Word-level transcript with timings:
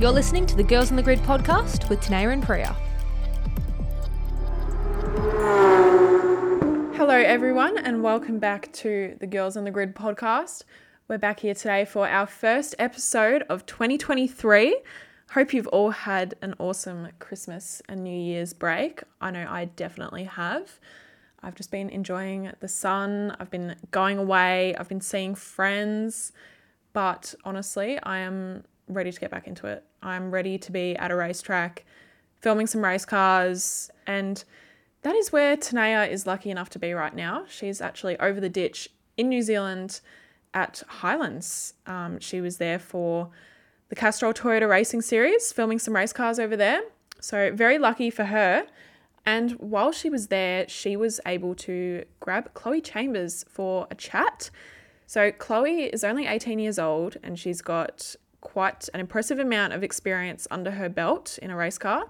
You're 0.00 0.12
listening 0.12 0.46
to 0.46 0.56
the 0.56 0.62
Girls 0.62 0.90
on 0.90 0.96
the 0.96 1.02
Grid 1.02 1.18
podcast 1.18 1.90
with 1.90 2.00
Tenayah 2.00 2.32
and 2.32 2.42
Priya. 2.42 2.74
Hello, 6.96 7.16
everyone, 7.16 7.76
and 7.76 8.02
welcome 8.02 8.38
back 8.38 8.72
to 8.72 9.18
the 9.20 9.26
Girls 9.26 9.58
on 9.58 9.64
the 9.64 9.70
Grid 9.70 9.94
podcast. 9.94 10.64
We're 11.06 11.18
back 11.18 11.40
here 11.40 11.52
today 11.52 11.84
for 11.84 12.08
our 12.08 12.26
first 12.26 12.74
episode 12.78 13.42
of 13.50 13.66
2023. 13.66 14.80
Hope 15.32 15.52
you've 15.52 15.66
all 15.66 15.90
had 15.90 16.34
an 16.40 16.54
awesome 16.58 17.08
Christmas 17.18 17.82
and 17.86 18.02
New 18.02 18.18
Year's 18.18 18.54
break. 18.54 19.02
I 19.20 19.30
know 19.30 19.46
I 19.50 19.66
definitely 19.66 20.24
have. 20.24 20.80
I've 21.42 21.56
just 21.56 21.70
been 21.70 21.90
enjoying 21.90 22.50
the 22.60 22.68
sun, 22.68 23.36
I've 23.38 23.50
been 23.50 23.76
going 23.90 24.16
away, 24.16 24.74
I've 24.76 24.88
been 24.88 25.02
seeing 25.02 25.34
friends, 25.34 26.32
but 26.94 27.34
honestly, 27.44 27.98
I 28.02 28.20
am 28.20 28.64
ready 28.94 29.12
to 29.12 29.20
get 29.20 29.30
back 29.30 29.46
into 29.46 29.66
it. 29.66 29.84
I'm 30.02 30.30
ready 30.30 30.58
to 30.58 30.72
be 30.72 30.96
at 30.96 31.10
a 31.10 31.16
racetrack, 31.16 31.84
filming 32.40 32.66
some 32.66 32.82
race 32.84 33.04
cars, 33.04 33.90
and 34.06 34.42
that 35.02 35.14
is 35.14 35.32
where 35.32 35.56
Tenayah 35.56 36.10
is 36.10 36.26
lucky 36.26 36.50
enough 36.50 36.70
to 36.70 36.78
be 36.78 36.92
right 36.92 37.14
now. 37.14 37.44
She's 37.48 37.80
actually 37.80 38.18
over 38.18 38.40
the 38.40 38.48
ditch 38.48 38.88
in 39.16 39.28
New 39.28 39.42
Zealand 39.42 40.00
at 40.52 40.82
Highlands. 40.88 41.74
Um, 41.86 42.18
she 42.20 42.40
was 42.40 42.58
there 42.58 42.78
for 42.78 43.30
the 43.88 43.96
Castrol 43.96 44.32
Toyota 44.32 44.68
Racing 44.68 45.02
Series, 45.02 45.52
filming 45.52 45.78
some 45.78 45.94
race 45.94 46.12
cars 46.12 46.38
over 46.38 46.56
there. 46.56 46.80
So, 47.20 47.52
very 47.54 47.78
lucky 47.78 48.10
for 48.10 48.24
her. 48.24 48.66
And 49.26 49.52
while 49.52 49.92
she 49.92 50.08
was 50.08 50.28
there, 50.28 50.68
she 50.68 50.96
was 50.96 51.20
able 51.26 51.54
to 51.56 52.04
grab 52.20 52.54
Chloe 52.54 52.80
Chambers 52.80 53.44
for 53.48 53.86
a 53.90 53.94
chat. 53.94 54.50
So, 55.06 55.30
Chloe 55.32 55.84
is 55.84 56.04
only 56.04 56.26
18 56.26 56.58
years 56.58 56.78
old 56.78 57.16
and 57.22 57.38
she's 57.38 57.60
got 57.60 58.16
quite 58.40 58.88
an 58.94 59.00
impressive 59.00 59.38
amount 59.38 59.72
of 59.72 59.82
experience 59.82 60.46
under 60.50 60.70
her 60.72 60.88
belt 60.88 61.38
in 61.42 61.50
a 61.50 61.56
race 61.56 61.78
car. 61.78 62.04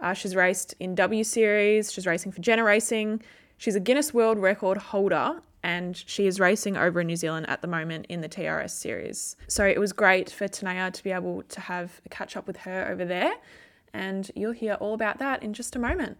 Uh, 0.00 0.12
she's 0.12 0.36
raced 0.36 0.74
in 0.78 0.94
W 0.94 1.24
Series, 1.24 1.92
she's 1.92 2.06
racing 2.06 2.32
for 2.32 2.40
Jenner 2.40 2.64
Racing, 2.64 3.22
she's 3.56 3.74
a 3.74 3.80
Guinness 3.80 4.14
World 4.14 4.38
Record 4.38 4.78
holder, 4.78 5.42
and 5.62 5.96
she 6.06 6.26
is 6.26 6.38
racing 6.38 6.76
over 6.76 7.00
in 7.00 7.06
New 7.08 7.16
Zealand 7.16 7.48
at 7.48 7.62
the 7.62 7.68
moment 7.68 8.06
in 8.08 8.20
the 8.20 8.28
TRS 8.28 8.70
Series. 8.70 9.36
So 9.48 9.64
it 9.64 9.78
was 9.78 9.92
great 9.92 10.30
for 10.30 10.46
Tenayah 10.46 10.92
to 10.92 11.02
be 11.02 11.10
able 11.10 11.42
to 11.42 11.60
have 11.60 12.00
a 12.06 12.08
catch 12.08 12.36
up 12.36 12.46
with 12.46 12.58
her 12.58 12.88
over 12.88 13.04
there, 13.04 13.32
and 13.92 14.30
you'll 14.36 14.52
hear 14.52 14.74
all 14.74 14.94
about 14.94 15.18
that 15.18 15.42
in 15.42 15.52
just 15.52 15.74
a 15.74 15.78
moment. 15.78 16.16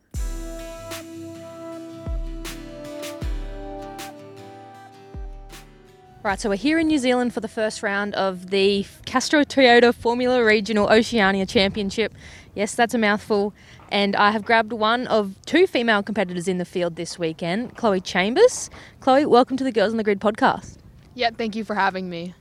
Right, 6.20 6.41
so 6.41 6.48
we're 6.48 6.56
here 6.56 6.80
in 6.80 6.88
New 6.88 6.98
Zealand 6.98 7.33
for 7.33 7.38
the 7.38 7.48
first 7.48 7.80
round 7.80 8.12
of 8.16 8.50
the 8.50 8.84
Castrol 9.06 9.44
Toyota 9.44 9.94
Formula 9.94 10.44
Regional 10.44 10.91
Oceania 10.91 11.47
Championship. 11.47 12.12
Yes, 12.56 12.74
that's 12.74 12.92
a 12.92 12.98
mouthful. 12.98 13.55
And 13.88 14.16
I 14.16 14.33
have 14.33 14.44
grabbed 14.44 14.72
one 14.72 15.06
of 15.06 15.36
two 15.46 15.69
female 15.69 16.02
competitors 16.02 16.48
in 16.48 16.58
the 16.58 16.64
field 16.64 16.96
this 16.96 17.20
weekend, 17.20 17.77
Chloe 17.77 18.00
Chambers. 18.00 18.69
Chloe, 18.98 19.27
welcome 19.27 19.56
to 19.58 19.64
the 19.64 19.70
Girls 19.70 19.92
on 19.92 19.96
the 19.96 20.02
Grid 20.02 20.20
podcast. 20.20 20.78
Yeah, 21.14 21.30
thank 21.30 21.55
you 21.55 21.62
for 21.62 21.77
having 21.77 22.11
me. 22.11 22.34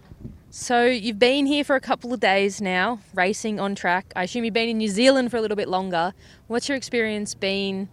So 0.49 0.85
you've 0.85 1.19
been 1.19 1.45
here 1.45 1.63
for 1.63 1.75
a 1.75 1.81
couple 1.81 2.11
of 2.11 2.19
days 2.19 2.59
now, 2.59 2.99
racing 3.13 3.59
on 3.59 3.75
track. 3.75 4.11
I 4.15 4.23
assume 4.23 4.43
you've 4.43 4.55
been 4.55 4.69
in 4.69 4.79
New 4.79 4.89
Zealand 4.89 5.29
for 5.29 5.37
a 5.37 5.41
little 5.41 5.55
bit 5.55 5.69
longer. 5.69 6.15
What's 6.47 6.67
your 6.67 6.77
experience 6.77 7.35
been 7.35 7.89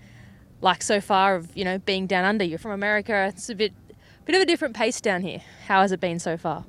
like 0.62 0.82
so 0.82 1.02
far 1.02 1.34
of, 1.34 1.54
you 1.54 1.62
know, 1.62 1.76
being 1.76 2.06
down 2.06 2.24
under? 2.24 2.42
You're 2.42 2.58
from 2.58 2.72
America. 2.72 3.26
It's 3.28 3.50
a 3.50 3.54
bit 3.54 3.74
bit 4.24 4.34
of 4.34 4.42
a 4.42 4.46
different 4.46 4.74
pace 4.74 5.00
down 5.00 5.22
here. 5.22 5.42
How 5.66 5.82
has 5.82 5.92
it 5.92 6.00
been 6.00 6.18
so 6.18 6.36
far? 6.36 6.64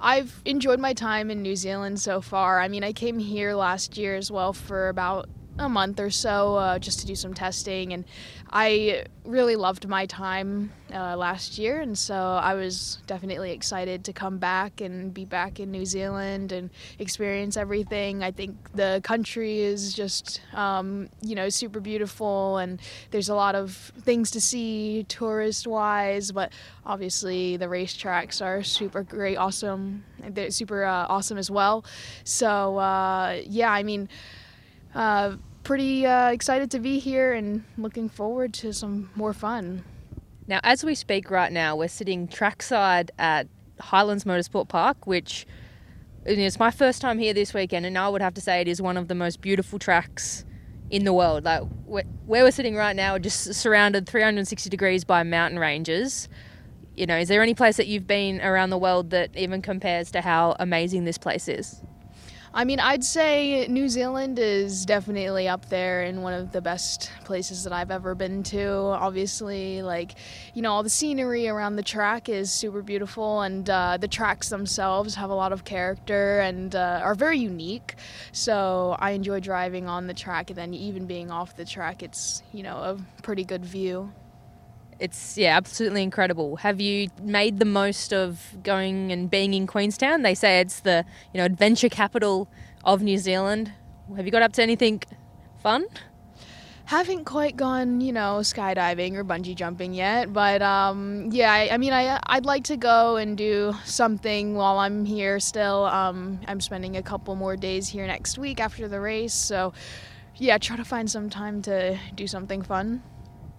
I've 0.00 0.40
enjoyed 0.44 0.80
my 0.80 0.94
time 0.94 1.30
in 1.30 1.42
New 1.42 1.56
Zealand 1.56 2.00
so 2.00 2.20
far. 2.20 2.60
I 2.60 2.68
mean, 2.68 2.82
I 2.82 2.92
came 2.92 3.18
here 3.18 3.54
last 3.54 3.96
year 3.96 4.16
as 4.16 4.30
well 4.30 4.52
for 4.52 4.88
about 4.88 5.28
a 5.58 5.68
month 5.68 6.00
or 6.00 6.10
so 6.10 6.56
uh, 6.56 6.78
just 6.78 7.00
to 7.00 7.06
do 7.06 7.14
some 7.14 7.34
testing 7.34 7.92
and 7.92 8.04
i 8.50 9.04
really 9.24 9.56
loved 9.56 9.88
my 9.88 10.06
time 10.06 10.72
uh, 10.92 11.16
last 11.16 11.58
year 11.58 11.80
and 11.80 11.96
so 11.96 12.14
i 12.14 12.54
was 12.54 12.98
definitely 13.06 13.52
excited 13.52 14.04
to 14.04 14.12
come 14.12 14.38
back 14.38 14.80
and 14.80 15.14
be 15.14 15.24
back 15.24 15.60
in 15.60 15.70
new 15.70 15.84
zealand 15.84 16.52
and 16.52 16.70
experience 16.98 17.56
everything. 17.56 18.22
I 18.22 18.30
think 18.30 18.56
the 18.74 19.00
country 19.04 19.60
is 19.60 19.92
just 19.92 20.40
um, 20.54 21.08
you 21.20 21.34
know 21.34 21.48
super 21.48 21.80
beautiful 21.80 22.58
and 22.58 22.80
there's 23.10 23.28
a 23.28 23.34
lot 23.34 23.54
of 23.54 23.92
things 24.00 24.30
to 24.32 24.40
see 24.40 25.04
tourist 25.08 25.66
wise 25.66 26.32
but 26.32 26.52
obviously 26.86 27.56
the 27.56 27.66
racetracks 27.66 28.44
are 28.44 28.62
super 28.62 29.02
great 29.02 29.36
awesome 29.36 30.04
they're 30.28 30.50
super 30.50 30.84
uh, 30.84 31.06
awesome 31.08 31.36
as 31.36 31.50
well. 31.50 31.84
So 32.24 32.78
uh, 32.78 33.40
yeah 33.44 33.72
i 33.72 33.82
mean 33.82 34.08
uh, 34.94 35.36
pretty 35.64 36.06
uh, 36.06 36.30
excited 36.30 36.70
to 36.72 36.78
be 36.78 36.98
here 36.98 37.32
and 37.32 37.64
looking 37.78 38.08
forward 38.08 38.52
to 38.54 38.72
some 38.72 39.10
more 39.14 39.32
fun. 39.32 39.84
Now, 40.46 40.60
as 40.64 40.84
we 40.84 40.94
speak 40.94 41.30
right 41.30 41.52
now, 41.52 41.76
we're 41.76 41.88
sitting 41.88 42.26
trackside 42.26 43.10
at 43.18 43.46
Highlands 43.80 44.24
Motorsport 44.24 44.68
Park, 44.68 45.06
which 45.06 45.46
it's 46.24 46.58
my 46.58 46.70
first 46.70 47.00
time 47.00 47.18
here 47.18 47.34
this 47.34 47.54
weekend, 47.54 47.86
and 47.86 47.96
I 47.96 48.08
would 48.08 48.22
have 48.22 48.34
to 48.34 48.40
say 48.40 48.60
it 48.60 48.68
is 48.68 48.80
one 48.80 48.96
of 48.96 49.08
the 49.08 49.14
most 49.14 49.40
beautiful 49.40 49.78
tracks 49.78 50.44
in 50.90 51.04
the 51.04 51.12
world. 51.12 51.44
Like 51.44 51.62
where 51.86 52.04
we're 52.26 52.50
sitting 52.50 52.76
right 52.76 52.94
now, 52.94 53.18
just 53.18 53.54
surrounded 53.54 54.08
360 54.08 54.68
degrees 54.68 55.04
by 55.04 55.22
mountain 55.22 55.58
ranges. 55.58 56.28
You 56.96 57.06
know, 57.06 57.16
is 57.16 57.28
there 57.28 57.42
any 57.42 57.54
place 57.54 57.76
that 57.78 57.86
you've 57.86 58.06
been 58.06 58.40
around 58.40 58.70
the 58.70 58.78
world 58.78 59.10
that 59.10 59.30
even 59.36 59.62
compares 59.62 60.10
to 60.12 60.20
how 60.20 60.56
amazing 60.60 61.04
this 61.04 61.18
place 61.18 61.48
is? 61.48 61.82
I 62.54 62.64
mean, 62.64 62.80
I'd 62.80 63.02
say 63.02 63.66
New 63.68 63.88
Zealand 63.88 64.38
is 64.38 64.84
definitely 64.84 65.48
up 65.48 65.70
there 65.70 66.02
in 66.02 66.20
one 66.20 66.34
of 66.34 66.52
the 66.52 66.60
best 66.60 67.10
places 67.24 67.64
that 67.64 67.72
I've 67.72 67.90
ever 67.90 68.14
been 68.14 68.42
to. 68.44 68.68
Obviously, 68.68 69.80
like, 69.80 70.16
you 70.52 70.60
know, 70.60 70.70
all 70.70 70.82
the 70.82 70.90
scenery 70.90 71.48
around 71.48 71.76
the 71.76 71.82
track 71.82 72.28
is 72.28 72.52
super 72.52 72.82
beautiful, 72.82 73.40
and 73.40 73.70
uh, 73.70 73.96
the 73.96 74.06
tracks 74.06 74.50
themselves 74.50 75.14
have 75.14 75.30
a 75.30 75.34
lot 75.34 75.54
of 75.54 75.64
character 75.64 76.40
and 76.40 76.76
uh, 76.76 77.00
are 77.02 77.14
very 77.14 77.38
unique. 77.38 77.94
So 78.32 78.96
I 78.98 79.12
enjoy 79.12 79.40
driving 79.40 79.88
on 79.88 80.06
the 80.06 80.14
track, 80.14 80.50
and 80.50 80.58
then 80.58 80.74
even 80.74 81.06
being 81.06 81.30
off 81.30 81.56
the 81.56 81.64
track, 81.64 82.02
it's, 82.02 82.42
you 82.52 82.62
know, 82.62 82.76
a 82.76 83.22
pretty 83.22 83.44
good 83.44 83.64
view 83.64 84.12
it's 84.98 85.36
yeah 85.36 85.56
absolutely 85.56 86.02
incredible 86.02 86.56
have 86.56 86.80
you 86.80 87.08
made 87.22 87.58
the 87.58 87.64
most 87.64 88.12
of 88.12 88.56
going 88.62 89.12
and 89.12 89.30
being 89.30 89.54
in 89.54 89.66
queenstown 89.66 90.22
they 90.22 90.34
say 90.34 90.60
it's 90.60 90.80
the 90.80 91.04
you 91.32 91.38
know 91.38 91.44
adventure 91.44 91.88
capital 91.88 92.48
of 92.84 93.02
new 93.02 93.18
zealand 93.18 93.72
have 94.16 94.26
you 94.26 94.32
got 94.32 94.42
up 94.42 94.52
to 94.52 94.62
anything 94.62 95.02
fun 95.62 95.86
haven't 96.84 97.24
quite 97.24 97.56
gone, 97.56 98.00
you 98.00 98.12
know, 98.12 98.40
skydiving 98.40 99.14
or 99.14 99.24
bungee 99.24 99.54
jumping 99.54 99.94
yet, 99.94 100.32
but 100.32 100.60
um, 100.60 101.30
yeah, 101.30 101.50
I, 101.50 101.70
I, 101.72 101.76
mean, 101.78 101.92
I 101.92 102.20
I'd 102.26 102.44
like 102.44 102.64
to 102.64 102.76
go 102.76 103.16
and 103.16 103.38
do 103.38 103.72
something 103.84 104.54
while 104.54 104.78
I'm 104.78 105.04
here. 105.04 105.40
Still, 105.40 105.86
um, 105.86 106.40
I'm 106.46 106.60
spending 106.60 106.96
a 106.96 107.02
couple 107.02 107.34
more 107.34 107.56
days 107.56 107.88
here 107.88 108.06
next 108.06 108.36
week 108.36 108.60
after 108.60 108.88
the 108.88 109.00
race, 109.00 109.32
so 109.32 109.72
yeah, 110.36 110.58
try 110.58 110.76
to 110.76 110.84
find 110.84 111.10
some 111.10 111.30
time 111.30 111.62
to 111.62 111.98
do 112.14 112.26
something 112.26 112.62
fun. 112.62 113.02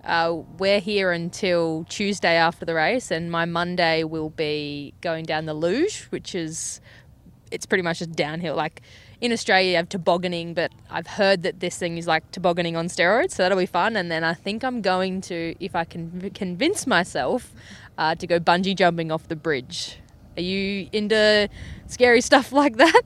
Uh, 0.03 0.41
we're 0.57 0.81
here 0.81 1.11
until 1.11 1.85
Tuesday 1.87 2.35
after 2.35 2.65
the 2.65 2.73
race, 2.73 3.09
and 3.09 3.31
my 3.31 3.45
Monday 3.45 4.03
will 4.03 4.29
be 4.29 4.93
going 4.99 5.23
down 5.23 5.45
the 5.45 5.53
luge, 5.53 6.03
which 6.09 6.35
is 6.35 6.81
it's 7.51 7.65
pretty 7.65 7.83
much 7.83 7.99
just 7.99 8.11
downhill. 8.11 8.55
Like 8.55 8.81
in 9.21 9.31
Australia, 9.31 9.69
you 9.69 9.75
have 9.77 9.87
tobogganing, 9.87 10.53
but 10.53 10.71
I've 10.89 11.07
heard 11.07 11.43
that 11.43 11.61
this 11.61 11.77
thing 11.77 11.97
is 11.97 12.07
like 12.07 12.29
tobogganing 12.31 12.75
on 12.75 12.87
steroids, 12.87 13.31
so 13.31 13.43
that'll 13.43 13.57
be 13.57 13.65
fun. 13.65 13.95
And 13.95 14.11
then 14.11 14.23
I 14.23 14.33
think 14.33 14.63
I'm 14.63 14.81
going 14.81 15.21
to, 15.21 15.55
if 15.61 15.75
I 15.75 15.85
can 15.85 16.31
convince 16.31 16.85
myself, 16.85 17.53
uh, 17.97 18.15
to 18.15 18.27
go 18.27 18.39
bungee 18.39 18.75
jumping 18.75 19.11
off 19.11 19.27
the 19.29 19.35
bridge. 19.35 19.99
Are 20.35 20.41
you 20.41 20.89
into 20.91 21.47
scary 21.87 22.21
stuff 22.29 22.51
like 22.51 22.75
that? 22.77 23.03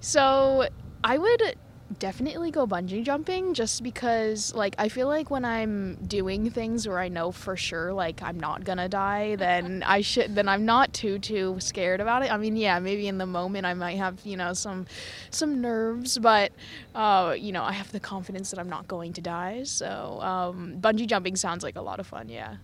So 0.00 0.68
I 1.04 1.18
would 1.18 1.56
definitely 1.98 2.50
go 2.50 2.66
bungee 2.66 3.04
jumping 3.04 3.54
just 3.54 3.82
because 3.82 4.52
like 4.54 4.74
I 4.78 4.88
feel 4.88 5.06
like 5.06 5.30
when 5.30 5.44
I'm 5.44 5.94
doing 6.06 6.50
things 6.50 6.86
where 6.86 6.98
I 6.98 7.08
know 7.08 7.30
for 7.30 7.56
sure 7.56 7.92
like 7.92 8.22
I'm 8.22 8.40
not 8.40 8.64
gonna 8.64 8.88
die 8.88 9.36
then 9.36 9.84
I 9.86 10.00
should 10.00 10.34
then 10.34 10.48
I'm 10.48 10.64
not 10.64 10.92
too 10.92 11.18
too 11.18 11.56
scared 11.60 12.00
about 12.00 12.24
it. 12.24 12.32
I 12.32 12.36
mean 12.38 12.56
yeah 12.56 12.80
maybe 12.80 13.06
in 13.06 13.18
the 13.18 13.26
moment 13.26 13.66
I 13.66 13.74
might 13.74 13.98
have 13.98 14.18
you 14.24 14.36
know 14.36 14.52
some 14.52 14.86
some 15.30 15.60
nerves 15.60 16.18
but 16.18 16.52
uh, 16.94 17.36
you 17.38 17.52
know 17.52 17.62
I 17.62 17.72
have 17.72 17.92
the 17.92 18.00
confidence 18.00 18.50
that 18.50 18.58
I'm 18.58 18.68
not 18.68 18.88
going 18.88 19.12
to 19.14 19.20
die 19.20 19.62
so 19.62 20.18
um, 20.22 20.78
bungee 20.80 21.06
jumping 21.06 21.36
sounds 21.36 21.62
like 21.62 21.76
a 21.76 21.82
lot 21.82 22.00
of 22.00 22.06
fun 22.06 22.28
yeah. 22.28 22.56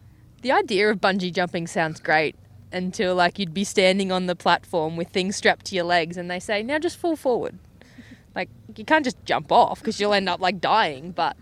The 0.42 0.50
idea 0.50 0.90
of 0.90 1.00
bungee 1.00 1.32
jumping 1.32 1.68
sounds 1.68 2.00
great 2.00 2.34
until 2.72 3.14
like 3.14 3.38
you'd 3.38 3.54
be 3.54 3.64
standing 3.64 4.10
on 4.10 4.26
the 4.26 4.34
platform 4.34 4.96
with 4.96 5.08
things 5.10 5.36
strapped 5.36 5.66
to 5.66 5.76
your 5.76 5.84
legs 5.84 6.16
and 6.16 6.28
they 6.28 6.40
say 6.40 6.62
now 6.62 6.78
just 6.78 6.96
fall 6.96 7.14
forward 7.14 7.58
like 8.34 8.48
you 8.76 8.84
can't 8.84 9.04
just 9.04 9.22
jump 9.24 9.52
off 9.52 9.80
because 9.80 10.00
you'll 10.00 10.14
end 10.14 10.28
up 10.28 10.40
like 10.40 10.60
dying. 10.60 11.12
But 11.12 11.36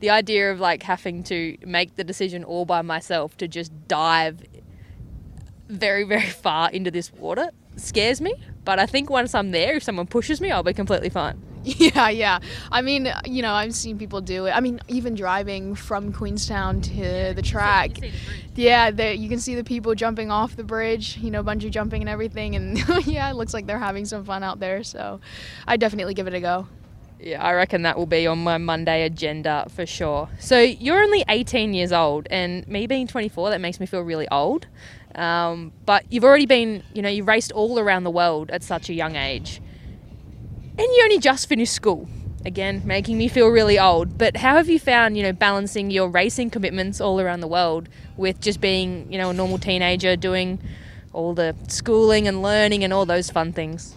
the 0.00 0.10
idea 0.10 0.50
of 0.50 0.60
like 0.60 0.82
having 0.82 1.22
to 1.24 1.56
make 1.64 1.96
the 1.96 2.04
decision 2.04 2.44
all 2.44 2.64
by 2.64 2.82
myself 2.82 3.36
to 3.38 3.48
just 3.48 3.72
dive 3.88 4.42
very 5.68 6.04
very 6.04 6.30
far 6.30 6.70
into 6.70 6.90
this 6.90 7.12
water 7.12 7.50
scares 7.76 8.20
me. 8.20 8.34
But 8.64 8.78
I 8.78 8.86
think 8.86 9.10
once 9.10 9.34
I'm 9.34 9.50
there, 9.50 9.76
if 9.76 9.82
someone 9.82 10.06
pushes 10.06 10.40
me, 10.40 10.50
I'll 10.50 10.62
be 10.62 10.74
completely 10.74 11.10
fine. 11.10 11.42
Yeah, 11.80 12.08
yeah. 12.08 12.38
I 12.72 12.80
mean, 12.80 13.12
you 13.24 13.42
know, 13.42 13.52
I've 13.52 13.74
seen 13.74 13.98
people 13.98 14.20
do 14.20 14.46
it. 14.46 14.52
I 14.52 14.60
mean, 14.60 14.80
even 14.88 15.14
driving 15.14 15.74
from 15.74 16.12
Queenstown 16.12 16.80
to 16.82 17.34
the 17.34 17.42
track. 17.42 17.90
Yeah, 18.54 18.90
they, 18.90 19.14
you 19.14 19.28
can 19.28 19.38
see 19.38 19.54
the 19.54 19.64
people 19.64 19.94
jumping 19.94 20.30
off 20.30 20.56
the 20.56 20.64
bridge, 20.64 21.18
you 21.18 21.30
know, 21.30 21.42
bungee 21.42 21.70
jumping 21.70 22.02
and 22.02 22.08
everything. 22.08 22.56
And 22.56 22.78
yeah, 23.06 23.30
it 23.30 23.34
looks 23.34 23.52
like 23.52 23.66
they're 23.66 23.78
having 23.78 24.04
some 24.06 24.24
fun 24.24 24.42
out 24.42 24.58
there. 24.58 24.82
So 24.82 25.20
I 25.66 25.76
definitely 25.76 26.14
give 26.14 26.26
it 26.26 26.34
a 26.34 26.40
go. 26.40 26.66
Yeah, 27.22 27.42
I 27.42 27.52
reckon 27.52 27.82
that 27.82 27.98
will 27.98 28.06
be 28.06 28.26
on 28.26 28.38
my 28.42 28.56
Monday 28.56 29.04
agenda 29.04 29.66
for 29.68 29.84
sure. 29.84 30.30
So 30.38 30.58
you're 30.58 31.02
only 31.02 31.22
18 31.28 31.74
years 31.74 31.92
old, 31.92 32.26
and 32.30 32.66
me 32.66 32.86
being 32.86 33.06
24, 33.06 33.50
that 33.50 33.60
makes 33.60 33.78
me 33.78 33.84
feel 33.84 34.00
really 34.00 34.26
old. 34.28 34.66
Um, 35.14 35.72
but 35.84 36.04
you've 36.10 36.24
already 36.24 36.46
been, 36.46 36.82
you 36.94 37.02
know, 37.02 37.10
you've 37.10 37.28
raced 37.28 37.52
all 37.52 37.78
around 37.78 38.04
the 38.04 38.10
world 38.10 38.50
at 38.50 38.62
such 38.62 38.88
a 38.88 38.94
young 38.94 39.16
age. 39.16 39.60
And 40.80 40.88
you 40.96 41.02
only 41.04 41.18
just 41.18 41.46
finished 41.46 41.74
school. 41.74 42.08
Again, 42.46 42.80
making 42.86 43.18
me 43.18 43.28
feel 43.28 43.48
really 43.48 43.78
old. 43.78 44.16
But 44.16 44.38
how 44.38 44.56
have 44.56 44.70
you 44.70 44.80
found, 44.80 45.14
you 45.14 45.22
know, 45.22 45.34
balancing 45.34 45.90
your 45.90 46.08
racing 46.08 46.48
commitments 46.48 47.02
all 47.02 47.20
around 47.20 47.40
the 47.40 47.46
world 47.46 47.90
with 48.16 48.40
just 48.40 48.62
being, 48.62 49.12
you 49.12 49.18
know, 49.18 49.28
a 49.28 49.34
normal 49.34 49.58
teenager 49.58 50.16
doing 50.16 50.58
all 51.12 51.34
the 51.34 51.54
schooling 51.68 52.26
and 52.26 52.40
learning 52.40 52.82
and 52.82 52.94
all 52.94 53.04
those 53.04 53.28
fun 53.28 53.52
things? 53.52 53.94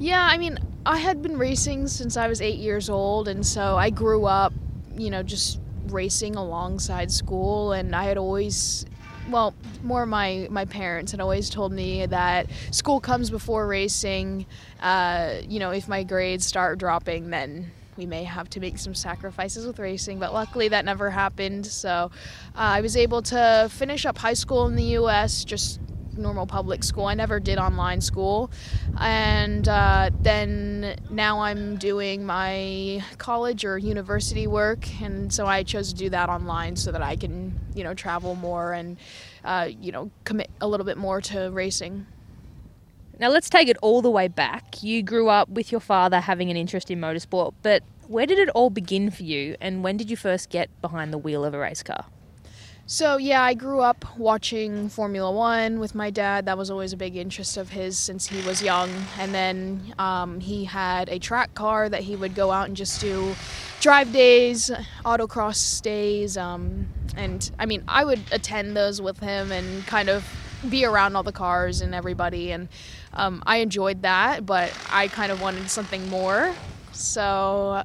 Yeah, 0.00 0.26
I 0.28 0.38
mean, 0.38 0.58
I 0.84 0.98
had 0.98 1.22
been 1.22 1.38
racing 1.38 1.86
since 1.86 2.16
I 2.16 2.26
was 2.26 2.40
eight 2.40 2.58
years 2.58 2.90
old, 2.90 3.28
and 3.28 3.46
so 3.46 3.76
I 3.76 3.90
grew 3.90 4.24
up, 4.24 4.52
you 4.96 5.10
know, 5.10 5.22
just 5.22 5.60
racing 5.86 6.34
alongside 6.34 7.12
school, 7.12 7.70
and 7.70 7.94
I 7.94 8.02
had 8.02 8.18
always 8.18 8.84
well, 9.28 9.54
more 9.82 10.06
my 10.06 10.48
my 10.50 10.64
parents 10.64 11.12
had 11.12 11.20
always 11.20 11.50
told 11.50 11.72
me 11.72 12.06
that 12.06 12.46
school 12.70 13.00
comes 13.00 13.30
before 13.30 13.66
racing. 13.66 14.46
Uh, 14.80 15.34
you 15.48 15.58
know, 15.58 15.70
if 15.70 15.88
my 15.88 16.02
grades 16.02 16.46
start 16.46 16.78
dropping, 16.78 17.30
then 17.30 17.70
we 17.96 18.06
may 18.06 18.24
have 18.24 18.48
to 18.50 18.60
make 18.60 18.78
some 18.78 18.94
sacrifices 18.94 19.66
with 19.66 19.78
racing. 19.78 20.18
But 20.18 20.32
luckily, 20.32 20.68
that 20.68 20.84
never 20.84 21.10
happened. 21.10 21.66
So 21.66 21.90
uh, 21.90 22.08
I 22.54 22.80
was 22.80 22.96
able 22.96 23.22
to 23.22 23.68
finish 23.70 24.06
up 24.06 24.18
high 24.18 24.34
school 24.34 24.66
in 24.66 24.76
the 24.76 24.84
U.S. 24.84 25.44
just 25.44 25.80
normal 26.18 26.46
public 26.46 26.84
school. 26.84 27.06
I 27.06 27.14
never 27.14 27.40
did 27.40 27.58
online 27.58 28.00
school. 28.00 28.50
And 28.98 29.68
uh, 29.68 30.10
then 30.20 30.96
now 31.10 31.40
I'm 31.40 31.76
doing 31.76 32.24
my 32.24 33.02
college 33.18 33.64
or 33.64 33.78
university 33.78 34.46
work. 34.46 34.88
And 35.00 35.32
so 35.32 35.46
I 35.46 35.62
chose 35.62 35.92
to 35.92 35.98
do 35.98 36.10
that 36.10 36.28
online 36.28 36.76
so 36.76 36.92
that 36.92 37.02
I 37.02 37.16
can, 37.16 37.58
you 37.74 37.84
know, 37.84 37.94
travel 37.94 38.34
more 38.34 38.72
and, 38.72 38.96
uh, 39.44 39.68
you 39.80 39.92
know, 39.92 40.10
commit 40.24 40.50
a 40.60 40.68
little 40.68 40.86
bit 40.86 40.96
more 40.96 41.20
to 41.22 41.50
racing. 41.50 42.06
Now 43.18 43.30
let's 43.30 43.50
take 43.50 43.68
it 43.68 43.76
all 43.82 44.00
the 44.00 44.10
way 44.10 44.28
back. 44.28 44.82
You 44.82 45.02
grew 45.02 45.28
up 45.28 45.48
with 45.48 45.72
your 45.72 45.80
father 45.80 46.20
having 46.20 46.50
an 46.50 46.56
interest 46.56 46.90
in 46.90 47.00
motorsport, 47.00 47.52
but 47.62 47.82
where 48.06 48.26
did 48.26 48.38
it 48.38 48.48
all 48.50 48.70
begin 48.70 49.10
for 49.10 49.24
you 49.24 49.56
and 49.60 49.82
when 49.82 49.96
did 49.96 50.08
you 50.08 50.16
first 50.16 50.50
get 50.50 50.70
behind 50.80 51.12
the 51.12 51.18
wheel 51.18 51.44
of 51.44 51.52
a 51.52 51.58
race 51.58 51.82
car? 51.82 52.06
So, 52.90 53.18
yeah, 53.18 53.42
I 53.42 53.52
grew 53.52 53.80
up 53.80 54.16
watching 54.16 54.88
Formula 54.88 55.30
One 55.30 55.78
with 55.78 55.94
my 55.94 56.08
dad. 56.08 56.46
That 56.46 56.56
was 56.56 56.70
always 56.70 56.94
a 56.94 56.96
big 56.96 57.16
interest 57.16 57.58
of 57.58 57.68
his 57.68 57.98
since 57.98 58.26
he 58.26 58.40
was 58.46 58.62
young. 58.62 58.88
And 59.18 59.34
then 59.34 59.92
um, 59.98 60.40
he 60.40 60.64
had 60.64 61.10
a 61.10 61.18
track 61.18 61.54
car 61.54 61.90
that 61.90 62.00
he 62.00 62.16
would 62.16 62.34
go 62.34 62.50
out 62.50 62.66
and 62.66 62.74
just 62.74 62.98
do 62.98 63.34
drive 63.82 64.10
days, 64.10 64.70
autocross 65.04 65.82
days. 65.82 66.38
Um, 66.38 66.88
and 67.14 67.50
I 67.58 67.66
mean, 67.66 67.84
I 67.86 68.06
would 68.06 68.22
attend 68.32 68.74
those 68.74 69.02
with 69.02 69.20
him 69.20 69.52
and 69.52 69.86
kind 69.86 70.08
of 70.08 70.26
be 70.70 70.86
around 70.86 71.14
all 71.14 71.22
the 71.22 71.30
cars 71.30 71.82
and 71.82 71.94
everybody. 71.94 72.52
And 72.52 72.68
um, 73.12 73.42
I 73.46 73.58
enjoyed 73.58 74.00
that, 74.00 74.46
but 74.46 74.72
I 74.90 75.08
kind 75.08 75.30
of 75.30 75.42
wanted 75.42 75.68
something 75.68 76.08
more. 76.08 76.54
So, 76.92 77.84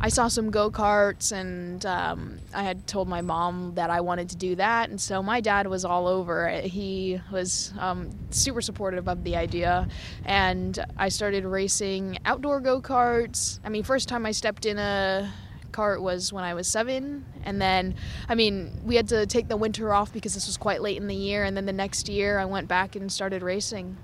I 0.00 0.10
saw 0.10 0.28
some 0.28 0.50
go 0.50 0.70
karts, 0.70 1.32
and 1.32 1.84
um, 1.84 2.38
I 2.54 2.62
had 2.62 2.86
told 2.86 3.08
my 3.08 3.20
mom 3.20 3.74
that 3.74 3.90
I 3.90 4.00
wanted 4.00 4.28
to 4.30 4.36
do 4.36 4.54
that. 4.54 4.90
And 4.90 5.00
so 5.00 5.22
my 5.22 5.40
dad 5.40 5.66
was 5.66 5.84
all 5.84 6.06
over. 6.06 6.48
He 6.48 7.20
was 7.32 7.72
um, 7.78 8.10
super 8.30 8.60
supportive 8.60 9.08
of 9.08 9.24
the 9.24 9.34
idea. 9.34 9.88
And 10.24 10.78
I 10.96 11.08
started 11.08 11.44
racing 11.44 12.18
outdoor 12.24 12.60
go 12.60 12.80
karts. 12.80 13.58
I 13.64 13.70
mean, 13.70 13.82
first 13.82 14.08
time 14.08 14.24
I 14.24 14.30
stepped 14.30 14.66
in 14.66 14.78
a 14.78 15.32
kart 15.72 16.00
was 16.00 16.32
when 16.32 16.44
I 16.44 16.54
was 16.54 16.68
seven. 16.68 17.24
And 17.42 17.60
then, 17.60 17.96
I 18.28 18.36
mean, 18.36 18.80
we 18.84 18.94
had 18.94 19.08
to 19.08 19.26
take 19.26 19.48
the 19.48 19.56
winter 19.56 19.92
off 19.92 20.12
because 20.12 20.34
this 20.34 20.46
was 20.46 20.56
quite 20.56 20.80
late 20.80 20.96
in 20.96 21.08
the 21.08 21.14
year. 21.14 21.42
And 21.42 21.56
then 21.56 21.66
the 21.66 21.72
next 21.72 22.08
year, 22.08 22.38
I 22.38 22.44
went 22.44 22.68
back 22.68 22.94
and 22.94 23.10
started 23.10 23.42
racing. 23.42 23.96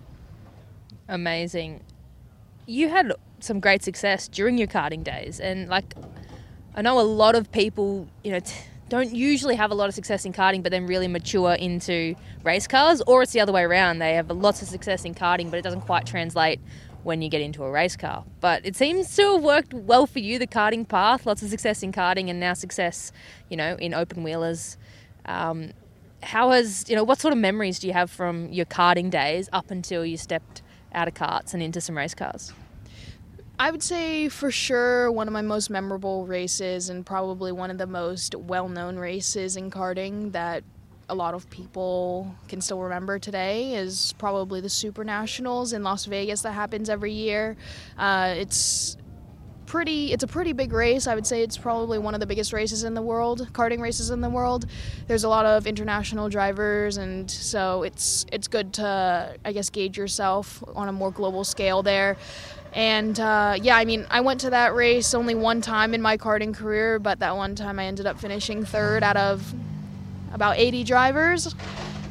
Amazing. 1.09 1.83
You 2.67 2.89
had 2.89 3.13
some 3.45 3.61
great 3.61 3.83
success 3.83 4.29
during 4.29 4.59
your 4.59 4.67
karting 4.67 5.05
days. 5.05 5.41
And 5.41 5.69
like, 5.69 5.95
I 6.75 6.83
know 6.83 6.99
a 6.99 7.03
lot 7.03 7.35
of 7.35 7.53
people, 7.53 8.09
you 8.23 8.33
know, 8.33 8.41
t- 8.41 8.55
don't 8.89 9.13
usually 9.15 9.57
have 9.57 9.71
a 9.71 9.75
lot 9.75 9.89
of 9.89 9.95
success 9.95 10.25
in 10.25 10.33
karting, 10.33 10.63
but 10.63 10.71
then 10.71 10.87
really 10.87 11.09
mature 11.09 11.55
into 11.55 12.15
race 12.43 12.67
cars, 12.67 13.01
or 13.07 13.23
it's 13.23 13.33
the 13.33 13.41
other 13.41 13.53
way 13.53 13.63
around. 13.63 13.99
They 13.99 14.15
have 14.15 14.31
lots 14.31 14.63
of 14.63 14.69
success 14.69 15.05
in 15.05 15.15
karting, 15.15 15.51
but 15.51 15.59
it 15.59 15.63
doesn't 15.63 15.83
quite 15.83 16.07
translate 16.07 16.61
when 17.03 17.23
you 17.23 17.29
get 17.29 17.41
into 17.41 17.63
a 17.65 17.71
race 17.71 17.97
car. 17.97 18.25
But 18.41 18.65
it 18.65 18.77
seems 18.77 19.15
to 19.17 19.35
have 19.35 19.43
worked 19.43 19.73
well 19.73 20.07
for 20.07 20.19
you, 20.19 20.39
the 20.39 20.47
karting 20.47 20.89
path. 20.89 21.27
Lots 21.27 21.43
of 21.43 21.51
success 21.51 21.83
in 21.83 21.93
karting, 21.93 22.29
and 22.29 22.41
now 22.41 22.55
success, 22.55 23.13
you 23.49 23.57
know, 23.57 23.77
in 23.77 23.95
open 23.95 24.23
wheelers. 24.23 24.77
Um, 25.27 25.73
how 26.23 26.51
has 26.51 26.85
you 26.89 26.97
know 26.97 27.05
what 27.05 27.21
sort 27.21 27.33
of 27.33 27.39
memories 27.39 27.79
do 27.79 27.87
you 27.87 27.93
have 27.93 28.11
from 28.11 28.53
your 28.53 28.67
karting 28.67 29.11
days 29.11 29.49
up 29.53 29.71
until 29.71 30.05
you 30.05 30.17
stepped 30.17 30.63
out 30.93 31.09
of 31.09 31.15
karts 31.15 31.55
and 31.55 31.63
into 31.63 31.81
some 31.81 31.97
race 31.97 32.15
cars? 32.15 32.53
I 33.65 33.71
would 33.71 33.83
say 33.83 34.29
for 34.29 34.51
sure 34.51 35.11
one 35.11 35.27
of 35.27 35.33
my 35.33 35.41
most 35.41 35.71
memorable 35.71 36.27
races 36.27 36.91
and 36.91 37.07
probably 37.07 37.51
one 37.51 37.71
of 37.71 37.79
the 37.79 37.87
most 37.87 38.35
well 38.35 38.69
known 38.69 38.99
races 38.99 39.57
in 39.57 39.71
karting 39.71 40.33
that 40.33 40.63
a 41.09 41.15
lot 41.15 41.33
of 41.33 41.49
people 41.49 42.35
can 42.47 42.61
still 42.61 42.79
remember 42.81 43.19
today 43.19 43.73
is 43.73 44.13
probably 44.19 44.61
the 44.61 44.69
Super 44.69 45.03
Nationals 45.03 45.73
in 45.73 45.83
Las 45.83 46.05
Vegas 46.05 46.43
that 46.43 46.53
happens 46.53 46.91
every 46.91 47.13
year. 47.13 47.57
Uh, 47.97 48.35
it's 48.37 48.99
pretty 49.65 50.13
it's 50.13 50.23
a 50.23 50.27
pretty 50.27 50.53
big 50.53 50.71
race. 50.75 51.07
I 51.07 51.15
would 51.15 51.27
say 51.27 51.43
it's 51.43 51.57
probably 51.57 51.99
one 51.99 52.13
of 52.13 52.21
the 52.21 52.27
biggest 52.27 52.53
races 52.53 52.85
in 52.85 52.93
the 52.93 53.01
world 53.01 53.49
karting 53.53 53.81
races 53.81 54.11
in 54.11 54.21
the 54.21 54.29
world. 54.29 54.67
There's 55.07 55.25
a 55.25 55.29
lot 55.31 55.47
of 55.47 55.67
international 55.67 56.29
drivers 56.29 56.99
and 56.99 57.31
so 57.31 57.83
it's 57.83 58.27
it's 58.31 58.47
good 58.47 58.75
to 58.75 59.37
i 59.45 59.53
guess 59.53 59.71
gauge 59.71 59.97
yourself 59.97 60.63
on 60.75 60.89
a 60.89 60.93
more 60.93 61.11
global 61.11 61.45
scale 61.45 61.83
there 61.83 62.17
and 62.75 63.19
uh, 63.21 63.57
yeah, 63.61 63.77
I 63.77 63.85
mean, 63.85 64.07
I 64.11 64.21
went 64.21 64.41
to 64.41 64.51
that 64.51 64.75
race 64.75 65.15
only 65.15 65.35
one 65.35 65.61
time 65.61 65.95
in 65.95 66.03
my 66.03 66.17
karting 66.17 66.53
career, 66.53 66.99
but 66.99 67.21
that 67.21 67.37
one 67.37 67.55
time 67.55 67.79
I 67.79 67.85
ended 67.87 68.07
up 68.07 68.19
finishing 68.19 68.65
third 68.65 69.05
out 69.05 69.17
of 69.17 69.55
about 70.33 70.59
80 70.59 70.83
drivers. 70.83 71.55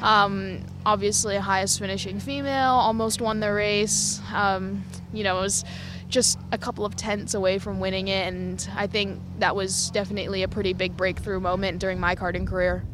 Um, 0.01 0.61
obviously, 0.85 1.35
highest 1.35 1.79
finishing 1.79 2.19
female, 2.19 2.71
almost 2.71 3.19
won 3.19 3.41
the 3.41 3.51
race. 3.51 4.21
Um, 4.33 4.85
you 5.11 5.23
know, 5.23 5.37
it 5.37 5.41
was 5.41 5.65
just 6.07 6.39
a 6.53 6.57
couple 6.57 6.85
of 6.85 6.95
tenths 6.95 7.33
away 7.33 7.59
from 7.59 7.81
winning 7.81 8.07
it, 8.07 8.27
and 8.27 8.69
I 8.75 8.87
think 8.87 9.19
that 9.39 9.57
was 9.57 9.89
definitely 9.91 10.43
a 10.43 10.47
pretty 10.47 10.73
big 10.73 10.95
breakthrough 10.95 11.41
moment 11.41 11.79
during 11.79 11.99
my 11.99 12.15
karting 12.15 12.47
career. 12.47 12.85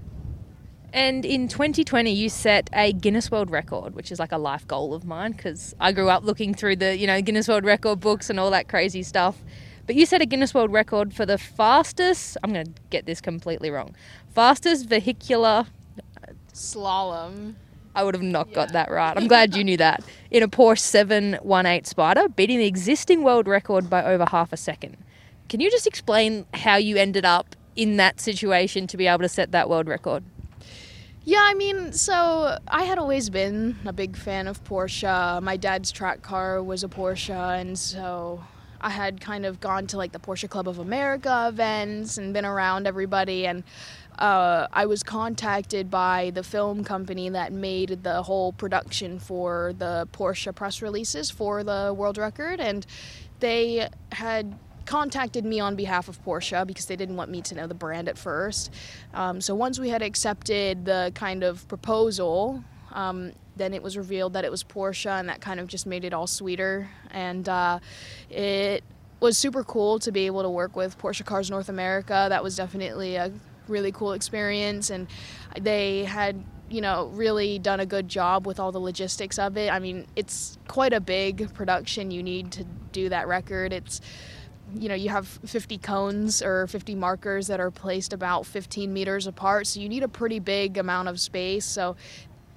And 0.91 1.24
in 1.24 1.48
2020, 1.48 2.12
you 2.12 2.29
set 2.29 2.69
a 2.74 2.93
Guinness 2.93 3.29
World 3.29 3.51
Record, 3.51 3.93
which 3.93 4.12
is 4.12 4.19
like 4.19 4.31
a 4.31 4.38
life 4.38 4.67
goal 4.67 4.93
of 4.93 5.05
mine 5.05 5.34
because 5.34 5.75
I 5.79 5.91
grew 5.91 6.10
up 6.10 6.24
looking 6.24 6.53
through 6.53 6.77
the, 6.77 6.98
you 6.98 7.05
know, 7.05 7.22
Guinness 7.22 7.48
World 7.48 7.63
Record 7.63 8.00
books 8.00 8.29
and 8.29 8.39
all 8.39 8.50
that 8.51 8.67
crazy 8.67 9.03
stuff. 9.03 9.38
But 9.86 9.96
you 9.96 10.05
set 10.05 10.22
a 10.22 10.25
Guinness 10.25 10.53
World 10.53 10.72
Record 10.72 11.13
for 11.13 11.25
the 11.25 11.38
fastest, 11.38 12.38
I'm 12.43 12.53
going 12.53 12.65
to 12.65 12.72
get 12.89 13.05
this 13.05 13.22
completely 13.22 13.69
wrong, 13.69 13.96
fastest 14.34 14.88
vehicular 14.88 15.65
uh, 15.98 16.34
slalom. 16.53 17.55
I 17.96 18.03
would 18.03 18.13
have 18.13 18.24
not 18.24 18.50
yeah. 18.50 18.55
got 18.55 18.74
that 18.74 18.91
right. 18.91 19.15
I'm 19.17 19.27
glad 19.34 19.55
you 19.55 19.63
knew 19.63 19.77
that. 19.77 20.03
In 20.31 20.43
a 20.43 20.48
Porsche 20.48 20.79
718 20.79 21.84
Spyder, 21.84 22.36
beating 22.36 22.60
the 22.60 22.67
existing 22.67 23.24
world 23.24 23.48
record 23.48 23.89
by 23.89 24.03
over 24.03 24.25
half 24.29 24.53
a 24.53 24.58
second. 24.58 24.98
Can 25.50 25.60
you 25.60 25.72
just 25.72 25.88
explain 25.88 26.46
how 26.53 26.75
you 26.75 26.96
ended 26.96 27.25
up 27.25 27.55
in 27.75 27.98
that 27.98 28.19
situation 28.19 28.86
to 28.88 28.98
be 28.98 29.08
able 29.08 29.19
to 29.19 29.29
set 29.29 29.51
that 29.51 29.69
world 29.69 29.88
record? 29.88 30.24
Yeah, 31.26 31.42
I 31.44 31.54
mean, 31.54 31.92
so 31.92 32.58
I 32.68 32.84
had 32.84 32.98
always 32.98 33.30
been 33.30 33.76
a 33.86 33.94
big 33.94 34.16
fan 34.16 34.48
of 34.48 34.64
Porsche. 34.64 35.42
My 35.44 35.58
dad's 35.58 35.92
track 35.92 36.22
car 36.22 36.64
was 36.64 36.84
a 36.84 36.88
Porsche, 36.88 37.60
and 37.60 37.78
so 37.78 38.44
I 38.82 38.90
had 38.90 39.20
kind 39.20 39.46
of 39.46 39.60
gone 39.60 39.86
to 39.88 39.98
like 39.98 40.12
the 40.14 40.20
Porsche 40.20 40.50
Club 40.50 40.68
of 40.68 40.80
America 40.80 41.48
events 41.50 42.18
and 42.18 42.34
been 42.34 42.46
around 42.46 42.88
everybody. 42.88 43.46
And 43.46 43.64
uh, 44.18 44.68
I 44.72 44.86
was 44.86 45.04
contacted 45.04 45.92
by 45.92 46.32
the 46.34 46.44
film 46.44 46.84
company 46.84 47.30
that 47.30 47.52
made 47.52 48.04
the 48.04 48.24
whole 48.24 48.54
production 48.54 49.20
for 49.20 49.74
the 49.78 50.08
Porsche 50.14 50.56
press 50.56 50.82
releases 50.82 51.30
for 51.30 51.64
the 51.64 51.94
world 51.96 52.18
record. 52.18 52.60
And 52.62 52.86
they 53.40 53.90
had 54.14 54.58
contacted 54.89 55.46
me 55.46 55.60
on 55.60 55.75
behalf 55.75 56.08
of 56.08 56.19
Porsche 56.25 56.65
because 56.65 56.88
they 56.88 56.96
didn't 56.96 57.15
want 57.15 57.29
me 57.29 57.43
to 57.43 57.53
know 57.53 57.67
the 57.67 57.75
brand 57.75 58.10
at 58.10 58.17
first. 58.17 58.72
Um, 59.13 59.39
so 59.39 59.53
once 59.53 59.77
we 59.79 59.89
had 59.89 60.01
accepted 60.01 60.84
the 60.84 61.12
kind 61.13 61.43
of 61.43 61.67
proposal, 61.67 62.63
um, 62.91 63.34
then 63.55 63.75
it 63.75 63.84
was 63.84 63.96
revealed 63.96 64.34
that 64.34 64.46
it 64.46 64.50
was 64.50 64.63
Porsche, 64.63 65.19
and 65.19 65.29
that 65.29 65.41
kind 65.41 65.60
of 65.60 65.67
just 65.67 65.86
made 65.86 66.05
it 66.05 66.12
all 66.12 66.25
sweeter. 66.25 66.89
And 67.12 67.48
uh, 67.48 67.79
it 68.31 68.84
was 69.19 69.38
super 69.38 69.63
cool 69.63 70.00
to 70.00 70.12
be 70.12 70.25
able 70.25 70.41
to 70.41 70.50
work 70.50 70.75
with 70.75 70.98
Porsche 70.98 71.24
Cars 71.24 71.51
North 71.51 71.69
America. 71.69 72.25
That 72.27 72.41
was 72.41 72.55
definitely 72.55 73.15
a 73.15 73.31
really 73.67 73.91
cool 73.91 74.13
experience, 74.13 74.89
and 74.89 75.05
they 75.62 76.05
had 76.05 76.43
you 76.67 76.81
know 76.81 77.12
really 77.13 77.60
done 77.60 77.79
a 77.79 77.86
good 77.86 78.08
job 78.08 78.48
with 78.48 78.60
all 78.60 78.72
the 78.72 78.79
logistics 78.79 79.38
of 79.38 79.55
it. 79.55 79.72
I 79.72 79.77
mean, 79.77 80.08
it's 80.15 80.58
quite 80.67 80.93
a 80.93 81.00
big 81.00 81.53
production 81.53 82.10
you 82.10 82.24
need 82.24 82.51
to 82.53 82.63
do 82.91 83.10
that 83.10 83.27
record. 83.27 83.72
It's 83.72 84.01
you 84.76 84.90
know 84.90 84.96
you 84.96 85.10
have 85.10 85.28
50 85.28 85.78
cones 85.80 86.42
or 86.42 86.68
50 86.68 86.96
markers 86.96 87.48
that 87.48 87.60
are 87.60 87.72
placed 87.72 88.14
about 88.14 88.46
15 88.46 88.92
meters 88.94 89.28
apart. 89.28 89.68
So 89.68 89.80
you 89.80 89.90
need 89.90 90.04
a 90.04 90.08
pretty 90.08 90.40
big 90.40 90.78
amount 90.78 91.08
of 91.08 91.20
space. 91.20 91.66
So 91.66 91.96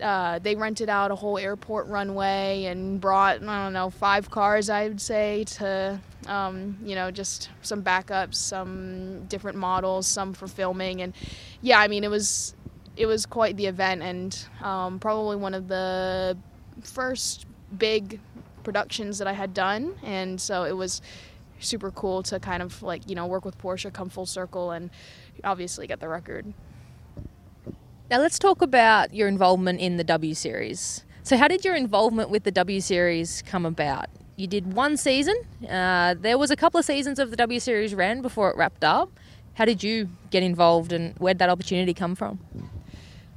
uh, 0.02 0.38
they 0.40 0.56
rented 0.56 0.88
out 0.88 1.10
a 1.10 1.14
whole 1.14 1.38
airport 1.38 1.86
runway 1.86 2.64
and 2.64 3.00
brought 3.00 3.42
I 3.42 3.64
don't 3.64 3.72
know 3.72 3.90
five 3.90 4.30
cars 4.30 4.68
I 4.68 4.88
would 4.88 5.00
say 5.00 5.44
to 5.44 6.00
um, 6.26 6.78
you 6.84 6.94
know 6.94 7.10
just 7.10 7.50
some 7.62 7.82
backups, 7.82 8.34
some 8.34 9.26
different 9.26 9.58
models, 9.58 10.06
some 10.06 10.32
for 10.32 10.46
filming, 10.46 11.02
and 11.02 11.14
yeah, 11.60 11.80
I 11.80 11.88
mean 11.88 12.04
it 12.04 12.10
was 12.10 12.54
it 12.96 13.06
was 13.06 13.26
quite 13.26 13.56
the 13.56 13.66
event 13.66 14.02
and 14.02 14.46
um, 14.62 14.98
probably 14.98 15.36
one 15.36 15.54
of 15.54 15.68
the 15.68 16.36
first 16.82 17.46
big 17.78 18.20
productions 18.64 19.18
that 19.18 19.26
I 19.26 19.32
had 19.32 19.54
done, 19.54 19.94
and 20.02 20.40
so 20.40 20.64
it 20.64 20.76
was 20.76 21.00
super 21.62 21.90
cool 21.90 22.22
to 22.24 22.38
kind 22.40 22.62
of 22.62 22.82
like 22.82 23.08
you 23.08 23.14
know 23.14 23.26
work 23.26 23.44
with 23.44 23.58
Porsche, 23.58 23.92
come 23.92 24.08
full 24.08 24.26
circle, 24.26 24.70
and 24.70 24.90
obviously 25.44 25.86
get 25.86 26.00
the 26.00 26.08
record. 26.08 26.52
Now 28.10 28.18
let's 28.18 28.38
talk 28.38 28.60
about 28.60 29.14
your 29.14 29.28
involvement 29.28 29.80
in 29.80 29.96
the 29.96 30.04
W 30.04 30.34
Series. 30.34 31.04
So, 31.22 31.36
how 31.36 31.48
did 31.48 31.64
your 31.64 31.76
involvement 31.76 32.30
with 32.30 32.44
the 32.44 32.50
W 32.50 32.80
Series 32.80 33.42
come 33.46 33.64
about? 33.64 34.06
You 34.36 34.46
did 34.46 34.74
one 34.74 34.96
season. 34.96 35.36
Uh, 35.68 36.14
there 36.18 36.36
was 36.36 36.50
a 36.50 36.56
couple 36.56 36.78
of 36.78 36.84
seasons 36.84 37.18
of 37.18 37.30
the 37.30 37.36
W 37.36 37.60
Series 37.60 37.94
ran 37.94 38.20
before 38.20 38.50
it 38.50 38.56
wrapped 38.56 38.84
up. 38.84 39.10
How 39.54 39.64
did 39.64 39.82
you 39.82 40.08
get 40.30 40.42
involved, 40.42 40.92
and 40.92 41.16
where 41.18 41.32
did 41.32 41.38
that 41.38 41.48
opportunity 41.48 41.94
come 41.94 42.14
from? 42.14 42.40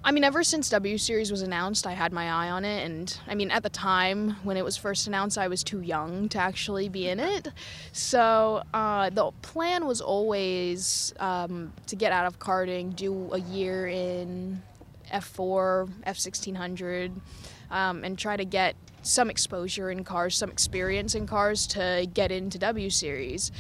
I 0.08 0.12
mean, 0.12 0.24
ever 0.24 0.44
since 0.44 0.70
W 0.70 1.00
Series 1.00 1.32
was 1.32 1.42
announced, 1.42 1.88
I 1.88 1.94
had 1.94 2.14
my 2.14 2.30
eye 2.30 2.52
on 2.52 2.64
it. 2.64 2.86
And 2.86 3.20
I 3.28 3.34
mean, 3.34 3.50
at 3.50 3.64
the 3.64 3.72
time 3.72 4.38
when 4.44 4.56
it 4.56 4.64
was 4.64 4.78
first 4.78 5.08
announced, 5.08 5.36
I 5.36 5.48
was 5.48 5.64
too 5.64 5.82
young 5.82 6.30
to 6.30 6.38
actually 6.38 6.90
be 6.90 7.08
in 7.08 7.20
it. 7.20 7.48
So 7.92 8.62
uh, 8.72 9.10
the 9.10 9.32
plan 9.42 9.88
was 9.88 10.02
always 10.02 11.12
um, 11.20 11.74
to 11.88 11.96
get 11.96 12.12
out 12.12 12.28
of 12.28 12.38
karting, 12.38 12.96
do 12.96 13.34
a 13.34 13.40
year 13.40 13.88
in 13.88 14.62
F4, 15.12 15.90
F1600, 16.06 17.20
um, 17.72 18.04
and 18.04 18.16
try 18.16 18.38
to 18.38 18.46
get 18.46 18.76
some 19.02 19.32
exposure 19.32 19.90
in 19.90 20.04
cars, 20.04 20.38
some 20.38 20.52
experience 20.52 21.16
in 21.16 21.26
cars 21.26 21.66
to 21.68 22.08
get 22.14 22.32
into 22.32 22.60
W 22.60 22.92
Series. 22.92 23.52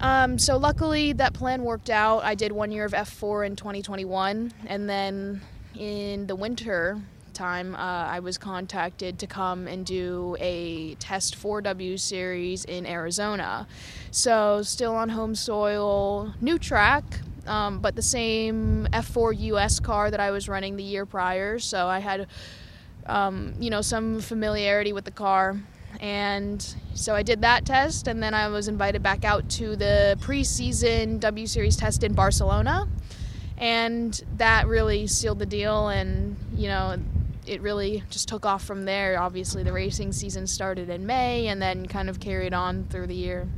Um, 0.00 0.38
so 0.38 0.58
luckily 0.58 1.14
that 1.14 1.32
plan 1.32 1.62
worked 1.62 1.88
out. 1.88 2.24
I 2.24 2.34
did 2.34 2.52
one 2.52 2.72
year 2.72 2.84
of 2.84 2.92
F4 2.92 3.46
in 3.46 3.56
2021, 3.56 4.52
and 4.66 4.90
then 4.90 5.40
in 5.76 6.26
the 6.26 6.36
winter 6.36 7.00
time, 7.32 7.74
uh, 7.74 7.78
I 7.78 8.20
was 8.20 8.38
contacted 8.38 9.18
to 9.20 9.26
come 9.26 9.66
and 9.66 9.84
do 9.84 10.36
a 10.38 10.94
test 10.96 11.36
4W 11.36 11.98
series 11.98 12.64
in 12.64 12.86
Arizona. 12.86 13.66
So, 14.10 14.62
still 14.62 14.94
on 14.94 15.08
home 15.08 15.34
soil, 15.34 16.34
new 16.40 16.58
track, 16.58 17.04
um, 17.46 17.80
but 17.80 17.96
the 17.96 18.02
same 18.02 18.86
F4 18.92 19.38
US 19.40 19.80
car 19.80 20.10
that 20.10 20.20
I 20.20 20.30
was 20.30 20.48
running 20.48 20.76
the 20.76 20.84
year 20.84 21.06
prior. 21.06 21.58
So, 21.58 21.88
I 21.88 21.98
had, 21.98 22.26
um, 23.06 23.54
you 23.58 23.70
know, 23.70 23.80
some 23.80 24.20
familiarity 24.20 24.92
with 24.92 25.04
the 25.04 25.10
car. 25.10 25.58
And 26.00 26.74
so 26.94 27.14
I 27.14 27.22
did 27.22 27.42
that 27.42 27.66
test, 27.66 28.08
and 28.08 28.22
then 28.22 28.34
I 28.34 28.48
was 28.48 28.66
invited 28.66 29.02
back 29.02 29.24
out 29.24 29.48
to 29.50 29.76
the 29.76 30.16
preseason 30.20 31.20
W 31.20 31.46
Series 31.46 31.76
test 31.76 32.02
in 32.02 32.14
Barcelona 32.14 32.88
and 33.62 34.22
that 34.36 34.66
really 34.66 35.06
sealed 35.06 35.38
the 35.38 35.46
deal 35.46 35.88
and 35.88 36.36
you 36.54 36.68
know 36.68 36.96
it 37.46 37.60
really 37.60 38.02
just 38.10 38.28
took 38.28 38.44
off 38.44 38.64
from 38.64 38.84
there 38.84 39.20
obviously 39.20 39.62
the 39.62 39.72
racing 39.72 40.12
season 40.12 40.46
started 40.46 40.90
in 40.90 41.06
may 41.06 41.46
and 41.46 41.62
then 41.62 41.86
kind 41.86 42.10
of 42.10 42.20
carried 42.20 42.52
on 42.52 42.84
through 42.90 43.06
the 43.06 43.14
year 43.14 43.48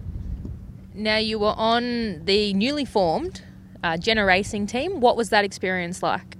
now 0.94 1.16
you 1.16 1.38
were 1.38 1.54
on 1.56 2.24
the 2.24 2.54
newly 2.54 2.84
formed 2.84 3.42
uh, 3.84 3.98
Jenner 3.98 4.24
Racing 4.24 4.66
team. 4.66 5.00
What 5.00 5.16
was 5.16 5.28
that 5.28 5.44
experience 5.44 6.02
like? 6.02 6.38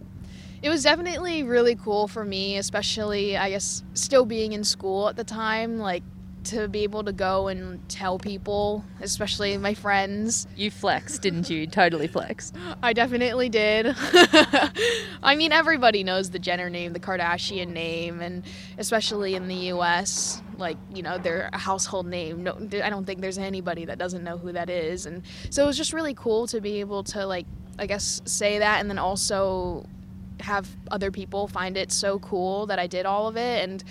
It 0.62 0.71
was 0.71 0.83
definitely 0.83 1.42
really 1.42 1.76
cool 1.76 2.09
for 2.09 2.25
me, 2.25 2.56
especially 2.56 3.37
I 3.37 3.50
guess 3.50 3.85
still 3.92 4.25
being 4.25 4.54
in 4.54 4.64
school 4.64 5.09
at 5.09 5.16
the 5.16 5.25
time. 5.25 5.78
Like 5.78 6.02
to 6.45 6.69
be 6.69 6.83
able 6.83 7.05
to 7.05 7.13
go 7.13 7.49
and 7.49 7.87
tell 7.89 8.19
people, 8.19 8.85
especially 9.01 9.57
my 9.57 9.75
friends. 9.75 10.47
You 10.57 10.71
flexed, 10.71 11.23
didn't 11.23 11.51
you? 11.51 11.67
totally 11.67 12.07
flexed. 12.07 12.55
I 12.83 12.93
definitely 12.93 13.49
did. 13.49 13.95
I 15.23 15.35
mean, 15.37 15.53
everybody 15.53 16.05
knows 16.05 16.31
the 16.31 16.39
Jenner 16.39 16.71
name, 16.71 16.93
the 16.93 17.01
Kardashian 17.01 17.69
name, 17.69 18.21
and 18.21 18.45
especially 18.79 19.35
in 19.35 19.49
the 19.49 19.55
U.S., 19.55 20.43
like 20.57 20.77
you 20.95 21.03
know, 21.03 21.19
they're 21.19 21.51
a 21.53 21.59
household 21.59 22.07
name. 22.07 22.45
No, 22.45 22.57
I 22.83 22.91
don't 22.91 23.05
think 23.05 23.21
there's 23.21 23.39
anybody 23.39 23.85
that 23.87 23.99
doesn't 23.99 24.23
know 24.23 24.39
who 24.39 24.53
that 24.53 24.71
is, 24.71 25.07
and 25.07 25.23
so 25.51 25.65
it 25.65 25.67
was 25.67 25.77
just 25.77 25.93
really 25.93 26.15
cool 26.15 26.47
to 26.49 26.61
be 26.61 26.81
able 26.81 27.03
to 27.05 27.27
like, 27.27 27.47
I 27.79 27.87
guess, 27.87 28.23
say 28.25 28.59
that, 28.59 28.81
and 28.81 28.89
then 28.89 28.99
also 28.99 29.87
have 30.41 30.69
other 30.91 31.11
people 31.11 31.49
find 31.49 31.77
it 31.77 31.91
so 31.93 32.19
cool 32.19 32.67
that 32.67 32.79
I 32.79 32.87
did 32.87 33.07
all 33.07 33.29
of 33.29 33.37
it, 33.37 33.65
and 33.65 33.83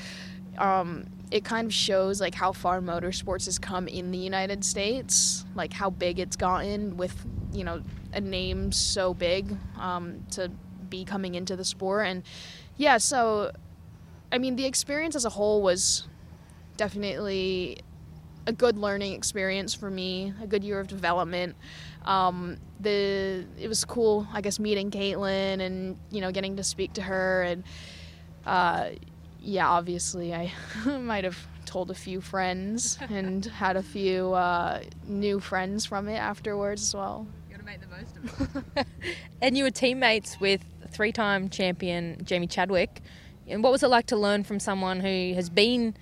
um, 0.58 1.06
it 1.32 1.44
kind 1.44 1.66
of 1.66 1.74
shows 1.74 2.22
like 2.22 2.36
how 2.36 2.52
far 2.52 2.80
motorsports 2.80 3.46
has 3.46 3.58
come 3.58 3.88
in 3.88 4.12
the 4.12 4.18
United 4.18 4.64
States, 4.64 5.46
like 5.56 5.74
how 5.74 5.90
big 5.90 6.20
it's 6.20 6.36
gotten 6.36 6.98
with 6.98 7.26
you 7.52 7.64
know 7.64 7.82
a 8.14 8.22
name 8.22 8.72
so 8.72 9.14
big 9.14 9.56
um, 9.80 10.24
to 10.32 10.52
be 10.90 11.04
coming 11.04 11.36
into 11.36 11.56
the 11.56 11.66
sport, 11.66 12.08
and 12.08 12.24
yeah, 12.78 12.98
so 12.98 13.52
I 14.32 14.38
mean 14.38 14.56
the 14.56 14.66
experience 14.66 15.16
as 15.16 15.26
a 15.26 15.30
whole 15.30 15.62
was 15.62 16.08
definitely 16.78 17.80
a 18.46 18.52
good 18.52 18.78
learning 18.78 19.14
experience 19.14 19.74
for 19.74 19.90
me, 19.90 20.34
a 20.42 20.48
good 20.48 20.64
year 20.64 20.80
of 20.80 20.88
development. 20.88 21.56
Um, 22.06 22.58
the 22.80 23.46
it 23.58 23.68
was 23.68 23.84
cool, 23.86 24.28
I 24.34 24.42
guess, 24.42 24.60
meeting 24.60 24.92
Caitlyn 24.92 25.62
and 25.62 25.98
you 26.12 26.22
know 26.22 26.32
getting 26.32 26.58
to 26.58 26.64
speak 26.64 26.94
to 26.94 27.02
her 27.02 27.44
and. 27.44 27.64
Uh, 28.46 28.90
yeah, 29.44 29.70
obviously, 29.70 30.34
I 30.34 30.52
might 30.86 31.26
have 31.26 31.38
told 31.66 31.92
a 31.92 31.96
few 31.96 32.22
friends 32.22 32.98
and 33.10 33.46
had 33.46 33.76
a 33.76 33.84
few 33.84 34.34
uh, 34.34 34.82
new 35.06 35.40
friends 35.40 35.86
from 35.86 36.08
it 36.08 36.16
afterwards 36.16 36.82
as 36.82 36.96
well. 36.96 37.28
You 37.50 37.58
gotta 37.58 37.66
make 37.66 37.82
the 37.82 37.88
most 37.88 38.18
of 38.18 38.78
it. 38.78 38.88
and 39.42 39.58
you 39.58 39.66
were 39.66 39.72
teammates 39.72 40.40
with 40.40 40.64
three 40.92 41.12
time 41.12 41.50
champion 41.50 42.24
Jamie 42.24 42.48
Chadwick. 42.48 43.02
And 43.48 43.62
what 43.62 43.74
was 43.74 43.84
it 43.84 43.90
like 43.90 44.08
to 44.08 44.16
learn 44.16 44.46
from 44.46 44.60
someone 44.60 45.02
who 45.02 45.34
has 45.34 45.50
been 45.50 45.98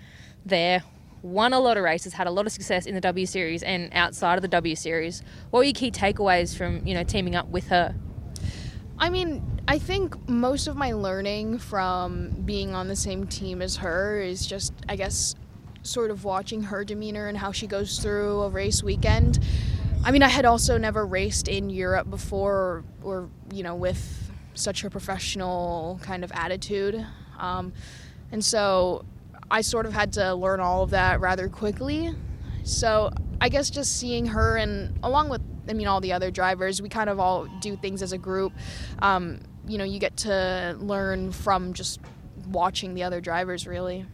there, 0.45 0.83
won 1.23 1.53
a 1.53 1.59
lot 1.59 1.75
of 1.75 1.83
races, 1.83 2.13
had 2.13 2.27
a 2.27 2.31
lot 2.31 2.45
of 2.45 2.51
success 2.51 2.85
in 2.85 2.93
the 2.93 3.01
W 3.01 3.25
Series 3.25 3.63
and 3.63 3.89
outside 3.93 4.35
of 4.35 4.43
the 4.43 4.47
W 4.49 4.75
Series? 4.75 5.23
What 5.49 5.61
were 5.61 5.63
your 5.63 5.73
key 5.73 5.89
takeaways 5.89 6.55
from 6.55 6.85
you 6.85 6.93
know 6.93 7.03
teaming 7.03 7.35
up 7.35 7.47
with 7.47 7.67
her? 7.69 7.95
I 9.01 9.09
mean, 9.09 9.41
I 9.67 9.79
think 9.79 10.29
most 10.29 10.67
of 10.67 10.75
my 10.75 10.91
learning 10.91 11.57
from 11.57 12.29
being 12.45 12.75
on 12.75 12.87
the 12.87 12.95
same 12.95 13.25
team 13.25 13.59
as 13.59 13.77
her 13.77 14.21
is 14.21 14.45
just, 14.45 14.73
I 14.87 14.95
guess, 14.95 15.33
sort 15.81 16.11
of 16.11 16.23
watching 16.23 16.61
her 16.61 16.85
demeanor 16.85 17.27
and 17.27 17.35
how 17.35 17.51
she 17.51 17.65
goes 17.65 17.97
through 17.97 18.41
a 18.41 18.49
race 18.49 18.83
weekend. 18.83 19.39
I 20.05 20.11
mean, 20.11 20.21
I 20.21 20.27
had 20.27 20.45
also 20.45 20.77
never 20.77 21.03
raced 21.03 21.47
in 21.47 21.71
Europe 21.71 22.11
before 22.11 22.53
or, 22.53 22.83
or 23.01 23.29
you 23.51 23.63
know, 23.63 23.73
with 23.73 24.31
such 24.53 24.83
a 24.83 24.89
professional 24.91 25.99
kind 26.03 26.23
of 26.23 26.31
attitude. 26.35 27.03
Um, 27.39 27.73
and 28.31 28.45
so 28.45 29.03
I 29.49 29.61
sort 29.61 29.87
of 29.87 29.93
had 29.93 30.13
to 30.13 30.35
learn 30.35 30.59
all 30.59 30.83
of 30.83 30.91
that 30.91 31.19
rather 31.21 31.49
quickly. 31.49 32.13
So 32.63 33.09
I 33.41 33.49
guess 33.49 33.69
just 33.69 33.97
seeing 33.99 34.27
her 34.27 34.55
and 34.55 34.97
along 35.03 35.27
with 35.29 35.41
I 35.67 35.73
mean, 35.73 35.87
all 35.87 36.01
the 36.01 36.13
other 36.13 36.31
drivers. 36.31 36.81
We 36.81 36.89
kind 36.89 37.09
of 37.09 37.19
all 37.19 37.45
do 37.59 37.75
things 37.75 38.01
as 38.01 38.11
a 38.11 38.17
group. 38.17 38.53
Um, 38.99 39.39
you 39.67 39.77
know, 39.77 39.83
you 39.83 39.99
get 39.99 40.17
to 40.17 40.75
learn 40.79 41.31
from 41.31 41.73
just 41.73 41.99
watching 42.47 42.93
the 42.93 43.03
other 43.03 43.21
drivers, 43.21 43.67
really. 43.67 44.05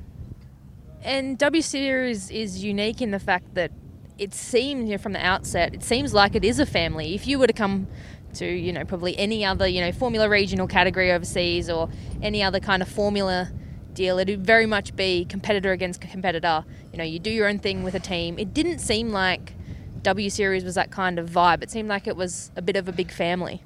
And 1.03 1.37
W 1.37 1.61
Series 1.61 2.29
is 2.29 2.63
unique 2.63 3.01
in 3.01 3.11
the 3.11 3.19
fact 3.19 3.55
that 3.55 3.71
it 4.17 4.33
seems 4.33 4.89
you 4.89 4.95
know, 4.95 4.97
from 4.97 5.13
the 5.13 5.25
outset, 5.25 5.73
it 5.73 5.83
seems 5.83 6.13
like 6.13 6.35
it 6.35 6.43
is 6.43 6.59
a 6.59 6.65
family. 6.65 7.13
If 7.15 7.27
you 7.27 7.39
were 7.39 7.47
to 7.47 7.53
come 7.53 7.87
to, 8.35 8.45
you 8.45 8.73
know, 8.73 8.83
probably 8.83 9.17
any 9.17 9.45
other, 9.45 9.67
you 9.67 9.79
know, 9.79 9.91
Formula 9.91 10.27
Regional 10.27 10.67
category 10.67 11.11
overseas 11.11 11.69
or 11.69 11.89
any 12.21 12.43
other 12.43 12.59
kind 12.59 12.81
of 12.81 12.89
Formula 12.89 13.51
deal, 13.93 14.19
it'd 14.19 14.45
very 14.45 14.65
much 14.65 14.95
be 14.95 15.25
competitor 15.25 15.71
against 15.71 16.01
competitor. 16.01 16.65
You 16.97 17.03
know, 17.03 17.09
you 17.09 17.19
do 17.19 17.29
your 17.29 17.47
own 17.47 17.59
thing 17.59 17.83
with 17.83 17.93
a 17.93 17.99
team. 17.99 18.39
It 18.39 18.55
didn't 18.55 18.79
seem 18.79 19.09
like 19.09 19.53
W 20.01 20.31
Series 20.31 20.63
was 20.63 20.73
that 20.73 20.89
kind 20.89 21.19
of 21.19 21.29
vibe. 21.29 21.61
It 21.61 21.69
seemed 21.69 21.89
like 21.89 22.07
it 22.07 22.15
was 22.15 22.49
a 22.55 22.61
bit 22.63 22.75
of 22.75 22.87
a 22.87 22.91
big 22.91 23.11
family. 23.11 23.61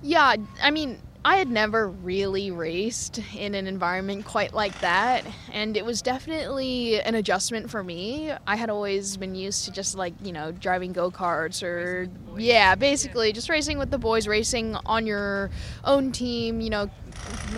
Yeah, 0.00 0.36
I 0.62 0.70
mean, 0.70 0.98
I 1.22 1.36
had 1.36 1.50
never 1.50 1.86
really 1.86 2.50
raced 2.50 3.20
in 3.36 3.54
an 3.54 3.66
environment 3.66 4.24
quite 4.24 4.54
like 4.54 4.80
that, 4.80 5.22
and 5.52 5.76
it 5.76 5.84
was 5.84 6.00
definitely 6.00 6.98
an 7.02 7.14
adjustment 7.14 7.68
for 7.68 7.84
me. 7.84 8.32
I 8.46 8.56
had 8.56 8.70
always 8.70 9.18
been 9.18 9.34
used 9.34 9.66
to 9.66 9.70
just 9.70 9.94
like, 9.94 10.14
you 10.22 10.32
know, 10.32 10.50
driving 10.50 10.94
go 10.94 11.10
karts 11.10 11.62
or, 11.62 12.08
yeah, 12.38 12.74
basically 12.74 13.34
just 13.34 13.50
racing 13.50 13.76
with 13.76 13.90
the 13.90 13.98
boys, 13.98 14.26
racing 14.26 14.76
on 14.86 15.06
your 15.06 15.50
own 15.84 16.10
team, 16.10 16.62
you 16.62 16.70
know, 16.70 16.88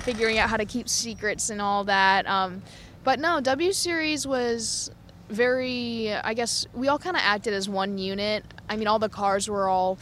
figuring 0.00 0.38
out 0.38 0.50
how 0.50 0.56
to 0.56 0.64
keep 0.64 0.88
secrets 0.88 1.50
and 1.50 1.62
all 1.62 1.84
that. 1.84 2.26
Um, 2.26 2.64
but 3.04 3.20
no, 3.20 3.38
W 3.40 3.72
Series 3.72 4.26
was 4.26 4.90
very, 5.28 6.12
I 6.12 6.34
guess, 6.34 6.66
we 6.74 6.88
all 6.88 6.98
kind 6.98 7.16
of 7.16 7.22
acted 7.24 7.54
as 7.54 7.68
one 7.68 7.98
unit. 7.98 8.44
I 8.68 8.76
mean, 8.76 8.86
all 8.86 8.98
the 8.98 9.08
cars 9.08 9.48
were 9.48 9.68
all 9.68 9.98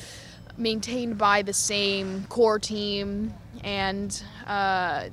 maintained 0.57 1.19
by 1.19 1.43
the 1.43 1.53
same 1.53 2.25
core 2.29 2.59
team 2.59 3.33
and 3.65 4.23
uh, 4.47 5.09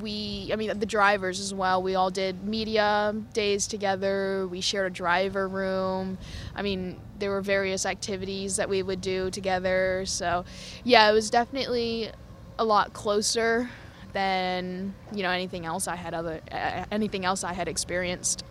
we 0.00 0.50
i 0.52 0.56
mean 0.56 0.78
the 0.78 0.86
drivers 0.86 1.40
as 1.40 1.52
well. 1.54 1.82
We 1.82 1.94
all 1.94 2.10
did 2.10 2.44
media 2.44 3.14
days 3.32 3.66
together. 3.66 4.46
We 4.46 4.60
shared 4.60 4.92
a 4.92 4.94
driver 4.94 5.48
room. 5.48 6.18
I 6.54 6.62
mean 6.62 7.00
there 7.18 7.30
were 7.30 7.40
various 7.40 7.84
activities 7.84 8.56
that 8.56 8.68
we 8.68 8.82
would 8.82 9.00
do 9.00 9.30
together. 9.30 10.04
So 10.06 10.44
yeah 10.84 11.10
it 11.10 11.12
was 11.12 11.30
definitely 11.30 12.10
a 12.58 12.64
lot 12.64 12.92
closer 12.92 13.70
than 14.12 14.94
you 15.12 15.22
know 15.22 15.30
anything 15.30 15.66
else 15.66 15.86
i 15.86 15.94
had 15.94 16.14
other 16.14 16.40
uh, 16.50 16.84
anything 16.90 17.26
else 17.26 17.44
i 17.44 17.52
had 17.52 17.68
experienced 17.68 18.42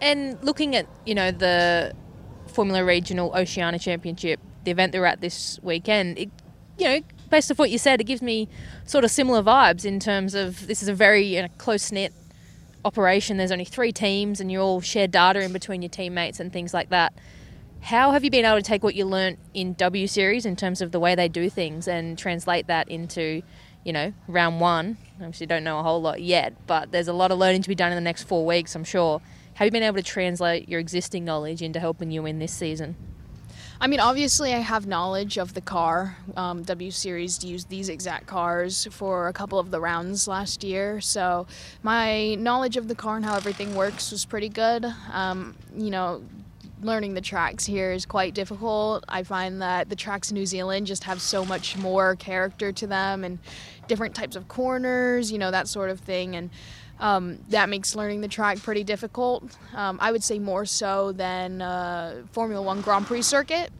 and 0.00 0.42
looking 0.42 0.76
at 0.76 0.86
you 1.04 1.14
know 1.14 1.30
the 1.30 1.94
formula 2.48 2.84
regional 2.84 3.32
oceania 3.34 3.78
championship 3.78 4.40
the 4.64 4.70
event 4.70 4.92
they're 4.92 5.06
at 5.06 5.20
this 5.20 5.58
weekend 5.62 6.18
it 6.18 6.30
you 6.78 6.84
know 6.86 7.00
based 7.30 7.50
off 7.50 7.58
what 7.58 7.70
you 7.70 7.78
said, 7.78 8.00
it 8.00 8.04
gives 8.04 8.20
me 8.20 8.48
sort 8.84 9.04
of 9.04 9.10
similar 9.10 9.42
vibes 9.42 9.84
in 9.84 10.00
terms 10.00 10.34
of 10.34 10.66
this 10.66 10.82
is 10.82 10.88
a 10.88 10.94
very 10.94 11.22
you 11.36 11.42
know, 11.42 11.48
close 11.56 11.90
knit 11.90 12.12
operation. 12.84 13.36
There's 13.36 13.52
only 13.52 13.64
three 13.64 13.92
teams, 13.92 14.40
and 14.40 14.52
you 14.52 14.60
all 14.60 14.80
share 14.80 15.06
data 15.06 15.40
in 15.40 15.52
between 15.52 15.80
your 15.80 15.88
teammates 15.88 16.40
and 16.40 16.52
things 16.52 16.74
like 16.74 16.90
that. 16.90 17.14
How 17.82 18.10
have 18.10 18.24
you 18.24 18.30
been 18.30 18.44
able 18.44 18.58
to 18.58 18.62
take 18.62 18.82
what 18.82 18.94
you 18.94 19.06
learnt 19.06 19.38
in 19.54 19.72
W 19.74 20.06
Series 20.06 20.44
in 20.44 20.56
terms 20.56 20.82
of 20.82 20.92
the 20.92 21.00
way 21.00 21.14
they 21.14 21.28
do 21.28 21.48
things 21.48 21.88
and 21.88 22.18
translate 22.18 22.66
that 22.66 22.90
into, 22.90 23.42
you 23.84 23.92
know, 23.92 24.12
round 24.28 24.60
one? 24.60 24.98
Obviously, 25.16 25.46
don't 25.46 25.64
know 25.64 25.78
a 25.78 25.82
whole 25.82 26.02
lot 26.02 26.20
yet, 26.20 26.54
but 26.66 26.92
there's 26.92 27.08
a 27.08 27.12
lot 27.14 27.30
of 27.30 27.38
learning 27.38 27.62
to 27.62 27.68
be 27.68 27.74
done 27.74 27.90
in 27.90 27.96
the 27.96 28.02
next 28.02 28.24
four 28.24 28.44
weeks, 28.44 28.74
I'm 28.74 28.84
sure. 28.84 29.22
Have 29.60 29.66
you 29.66 29.72
been 29.72 29.82
able 29.82 29.98
to 29.98 30.02
translate 30.02 30.70
your 30.70 30.80
existing 30.80 31.22
knowledge 31.22 31.60
into 31.60 31.80
helping 31.80 32.10
you 32.10 32.24
in 32.24 32.38
this 32.38 32.50
season? 32.50 32.96
I 33.78 33.88
mean, 33.88 34.00
obviously, 34.00 34.54
I 34.54 34.60
have 34.60 34.86
knowledge 34.86 35.36
of 35.36 35.52
the 35.52 35.60
car. 35.60 36.16
Um, 36.34 36.62
w 36.62 36.90
Series 36.90 37.44
used 37.44 37.68
these 37.68 37.90
exact 37.90 38.26
cars 38.26 38.88
for 38.90 39.28
a 39.28 39.34
couple 39.34 39.58
of 39.58 39.70
the 39.70 39.78
rounds 39.78 40.26
last 40.26 40.64
year, 40.64 41.02
so 41.02 41.46
my 41.82 42.36
knowledge 42.36 42.78
of 42.78 42.88
the 42.88 42.94
car 42.94 43.16
and 43.16 43.24
how 43.26 43.36
everything 43.36 43.74
works 43.74 44.10
was 44.10 44.24
pretty 44.24 44.48
good. 44.48 44.86
Um, 45.12 45.54
you 45.76 45.90
know, 45.90 46.22
learning 46.80 47.12
the 47.12 47.20
tracks 47.20 47.66
here 47.66 47.92
is 47.92 48.06
quite 48.06 48.32
difficult. 48.32 49.04
I 49.10 49.24
find 49.24 49.60
that 49.60 49.90
the 49.90 49.96
tracks 49.96 50.30
in 50.30 50.36
New 50.36 50.46
Zealand 50.46 50.86
just 50.86 51.04
have 51.04 51.20
so 51.20 51.44
much 51.44 51.76
more 51.76 52.16
character 52.16 52.72
to 52.72 52.86
them 52.86 53.24
and 53.24 53.38
different 53.88 54.14
types 54.14 54.36
of 54.36 54.48
corners, 54.48 55.30
you 55.30 55.36
know, 55.36 55.50
that 55.50 55.68
sort 55.68 55.90
of 55.90 56.00
thing. 56.00 56.34
And 56.34 56.48
um, 57.00 57.38
that 57.48 57.68
makes 57.68 57.96
learning 57.96 58.20
the 58.20 58.28
track 58.28 58.58
pretty 58.58 58.84
difficult. 58.84 59.56
Um, 59.74 59.98
I 60.00 60.12
would 60.12 60.22
say 60.22 60.38
more 60.38 60.64
so 60.66 61.12
than 61.12 61.62
uh, 61.62 62.22
Formula 62.32 62.62
One 62.62 62.82
Grand 62.82 63.06
Prix 63.06 63.22
circuit. 63.22 63.72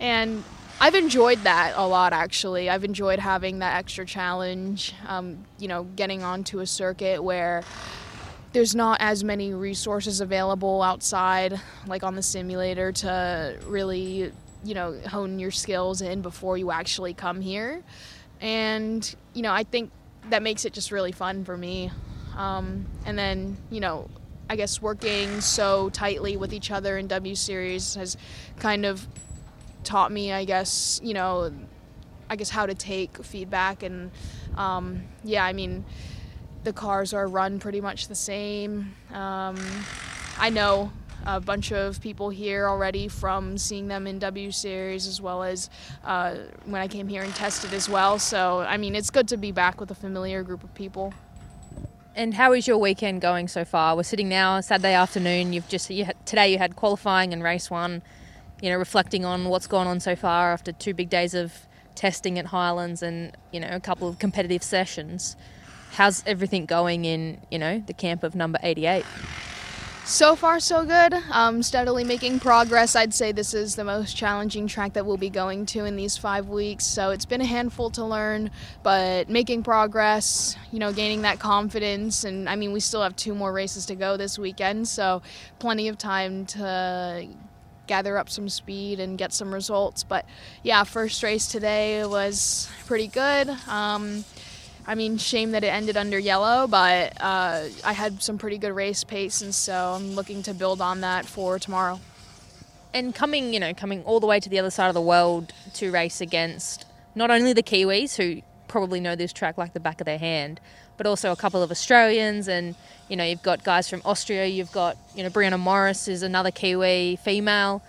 And 0.00 0.44
I've 0.80 0.94
enjoyed 0.94 1.38
that 1.44 1.72
a 1.76 1.86
lot 1.86 2.12
actually. 2.12 2.68
I've 2.68 2.84
enjoyed 2.84 3.18
having 3.18 3.60
that 3.60 3.76
extra 3.76 4.04
challenge, 4.04 4.94
um, 5.06 5.44
you 5.58 5.68
know, 5.68 5.84
getting 5.84 6.22
onto 6.22 6.60
a 6.60 6.66
circuit 6.66 7.22
where 7.22 7.62
there's 8.52 8.74
not 8.74 8.98
as 9.00 9.24
many 9.24 9.52
resources 9.54 10.20
available 10.20 10.82
outside, 10.82 11.60
like 11.86 12.02
on 12.02 12.14
the 12.14 12.22
simulator, 12.22 12.92
to 12.92 13.58
really, 13.66 14.32
you 14.64 14.74
know, 14.74 14.98
hone 15.08 15.38
your 15.38 15.50
skills 15.50 16.00
in 16.00 16.22
before 16.22 16.56
you 16.56 16.70
actually 16.70 17.12
come 17.14 17.40
here. 17.40 17.82
And, 18.40 19.14
you 19.34 19.42
know, 19.42 19.52
I 19.52 19.64
think 19.64 19.90
that 20.30 20.42
makes 20.42 20.64
it 20.64 20.72
just 20.72 20.92
really 20.92 21.12
fun 21.12 21.44
for 21.44 21.56
me. 21.56 21.90
Um, 22.38 22.86
and 23.04 23.18
then, 23.18 23.58
you 23.70 23.80
know, 23.80 24.08
I 24.48 24.56
guess 24.56 24.80
working 24.80 25.42
so 25.42 25.90
tightly 25.90 26.38
with 26.38 26.54
each 26.54 26.70
other 26.70 26.96
in 26.96 27.06
W 27.08 27.34
Series 27.34 27.96
has 27.96 28.16
kind 28.58 28.86
of 28.86 29.06
taught 29.84 30.10
me, 30.10 30.32
I 30.32 30.44
guess, 30.44 31.00
you 31.02 31.12
know, 31.12 31.52
I 32.30 32.36
guess 32.36 32.48
how 32.48 32.64
to 32.64 32.74
take 32.74 33.22
feedback. 33.24 33.82
And 33.82 34.10
um, 34.56 35.02
yeah, 35.22 35.44
I 35.44 35.52
mean, 35.52 35.84
the 36.64 36.72
cars 36.72 37.12
are 37.12 37.26
run 37.26 37.58
pretty 37.58 37.80
much 37.80 38.08
the 38.08 38.14
same. 38.14 38.94
Um, 39.12 39.56
I 40.38 40.50
know 40.50 40.92
a 41.26 41.40
bunch 41.40 41.72
of 41.72 42.00
people 42.00 42.30
here 42.30 42.68
already 42.68 43.08
from 43.08 43.58
seeing 43.58 43.88
them 43.88 44.06
in 44.06 44.18
W 44.18 44.50
Series 44.50 45.06
as 45.06 45.20
well 45.20 45.42
as 45.42 45.68
uh, 46.04 46.36
when 46.64 46.80
I 46.80 46.88
came 46.88 47.08
here 47.08 47.22
and 47.22 47.34
tested 47.34 47.74
as 47.74 47.88
well. 47.88 48.18
So, 48.18 48.60
I 48.60 48.76
mean, 48.76 48.94
it's 48.94 49.10
good 49.10 49.28
to 49.28 49.36
be 49.36 49.52
back 49.52 49.80
with 49.80 49.90
a 49.90 49.94
familiar 49.94 50.42
group 50.42 50.62
of 50.64 50.72
people. 50.74 51.12
And 52.18 52.34
how 52.34 52.52
is 52.52 52.66
your 52.66 52.78
weekend 52.78 53.20
going 53.20 53.46
so 53.46 53.64
far? 53.64 53.94
We're 53.94 54.02
sitting 54.02 54.28
now 54.28 54.60
Saturday 54.60 54.92
afternoon. 54.92 55.52
You've 55.52 55.68
just 55.68 55.88
you 55.88 56.04
had, 56.04 56.26
today 56.26 56.50
you 56.50 56.58
had 56.58 56.74
qualifying 56.74 57.32
and 57.32 57.44
race 57.44 57.70
one. 57.70 58.02
You 58.60 58.70
know, 58.70 58.76
reflecting 58.76 59.24
on 59.24 59.44
what's 59.44 59.68
gone 59.68 59.86
on 59.86 60.00
so 60.00 60.16
far 60.16 60.52
after 60.52 60.72
two 60.72 60.94
big 60.94 61.10
days 61.10 61.32
of 61.32 61.52
testing 61.94 62.36
at 62.36 62.46
Highlands 62.46 63.04
and 63.04 63.36
you 63.52 63.60
know 63.60 63.68
a 63.70 63.78
couple 63.78 64.08
of 64.08 64.18
competitive 64.18 64.64
sessions. 64.64 65.36
How's 65.92 66.24
everything 66.26 66.66
going 66.66 67.04
in 67.04 67.40
you 67.52 67.58
know 67.60 67.84
the 67.86 67.92
camp 67.94 68.24
of 68.24 68.34
number 68.34 68.58
eighty 68.64 68.86
eight? 68.86 69.04
So 70.08 70.34
far, 70.36 70.58
so 70.58 70.86
good. 70.86 71.12
Um, 71.30 71.62
steadily 71.62 72.02
making 72.02 72.40
progress. 72.40 72.96
I'd 72.96 73.12
say 73.12 73.30
this 73.30 73.52
is 73.52 73.76
the 73.76 73.84
most 73.84 74.16
challenging 74.16 74.66
track 74.66 74.94
that 74.94 75.04
we'll 75.04 75.18
be 75.18 75.28
going 75.28 75.66
to 75.66 75.84
in 75.84 75.96
these 75.96 76.16
five 76.16 76.48
weeks. 76.48 76.86
So 76.86 77.10
it's 77.10 77.26
been 77.26 77.42
a 77.42 77.44
handful 77.44 77.90
to 77.90 78.06
learn, 78.06 78.50
but 78.82 79.28
making 79.28 79.64
progress, 79.64 80.56
you 80.72 80.78
know, 80.78 80.94
gaining 80.94 81.22
that 81.22 81.40
confidence. 81.40 82.24
And 82.24 82.48
I 82.48 82.56
mean, 82.56 82.72
we 82.72 82.80
still 82.80 83.02
have 83.02 83.16
two 83.16 83.34
more 83.34 83.52
races 83.52 83.84
to 83.86 83.94
go 83.94 84.16
this 84.16 84.38
weekend, 84.38 84.88
so 84.88 85.20
plenty 85.58 85.88
of 85.88 85.98
time 85.98 86.46
to 86.46 87.28
gather 87.86 88.16
up 88.16 88.30
some 88.30 88.48
speed 88.48 89.00
and 89.00 89.18
get 89.18 89.34
some 89.34 89.52
results. 89.52 90.04
But 90.04 90.24
yeah, 90.62 90.84
first 90.84 91.22
race 91.22 91.46
today 91.46 92.02
was 92.06 92.70
pretty 92.86 93.08
good. 93.08 93.50
Um, 93.68 94.24
I 94.88 94.94
mean, 94.94 95.18
shame 95.18 95.50
that 95.50 95.62
it 95.64 95.68
ended 95.68 95.98
under 95.98 96.18
yellow, 96.18 96.66
but 96.66 97.12
uh, 97.20 97.64
I 97.84 97.92
had 97.92 98.22
some 98.22 98.38
pretty 98.38 98.56
good 98.56 98.72
race 98.72 99.04
pace, 99.04 99.42
and 99.42 99.54
so 99.54 99.92
I'm 99.94 100.12
looking 100.12 100.42
to 100.44 100.54
build 100.54 100.80
on 100.80 101.02
that 101.02 101.26
for 101.26 101.58
tomorrow. 101.58 102.00
And 102.94 103.14
coming, 103.14 103.52
you 103.52 103.60
know, 103.60 103.74
coming 103.74 104.02
all 104.04 104.18
the 104.18 104.26
way 104.26 104.40
to 104.40 104.48
the 104.48 104.58
other 104.58 104.70
side 104.70 104.88
of 104.88 104.94
the 104.94 105.02
world 105.02 105.52
to 105.74 105.92
race 105.92 106.22
against 106.22 106.86
not 107.14 107.30
only 107.30 107.52
the 107.52 107.62
Kiwis, 107.62 108.16
who 108.16 108.40
probably 108.66 108.98
know 108.98 109.14
this 109.14 109.30
track 109.30 109.58
like 109.58 109.74
the 109.74 109.80
back 109.80 110.00
of 110.00 110.06
their 110.06 110.16
hand, 110.16 110.58
but 110.96 111.06
also 111.06 111.32
a 111.32 111.36
couple 111.36 111.62
of 111.62 111.70
Australians, 111.70 112.48
and 112.48 112.74
you 113.10 113.16
know, 113.16 113.24
you've 113.24 113.42
got 113.42 113.62
guys 113.62 113.90
from 113.90 114.00
Austria, 114.06 114.46
you've 114.46 114.72
got, 114.72 114.96
you 115.14 115.22
know, 115.22 115.28
Brianna 115.28 115.60
Morris 115.60 116.08
is 116.08 116.22
another 116.22 116.50
Kiwi 116.50 117.16
female. 117.16 117.82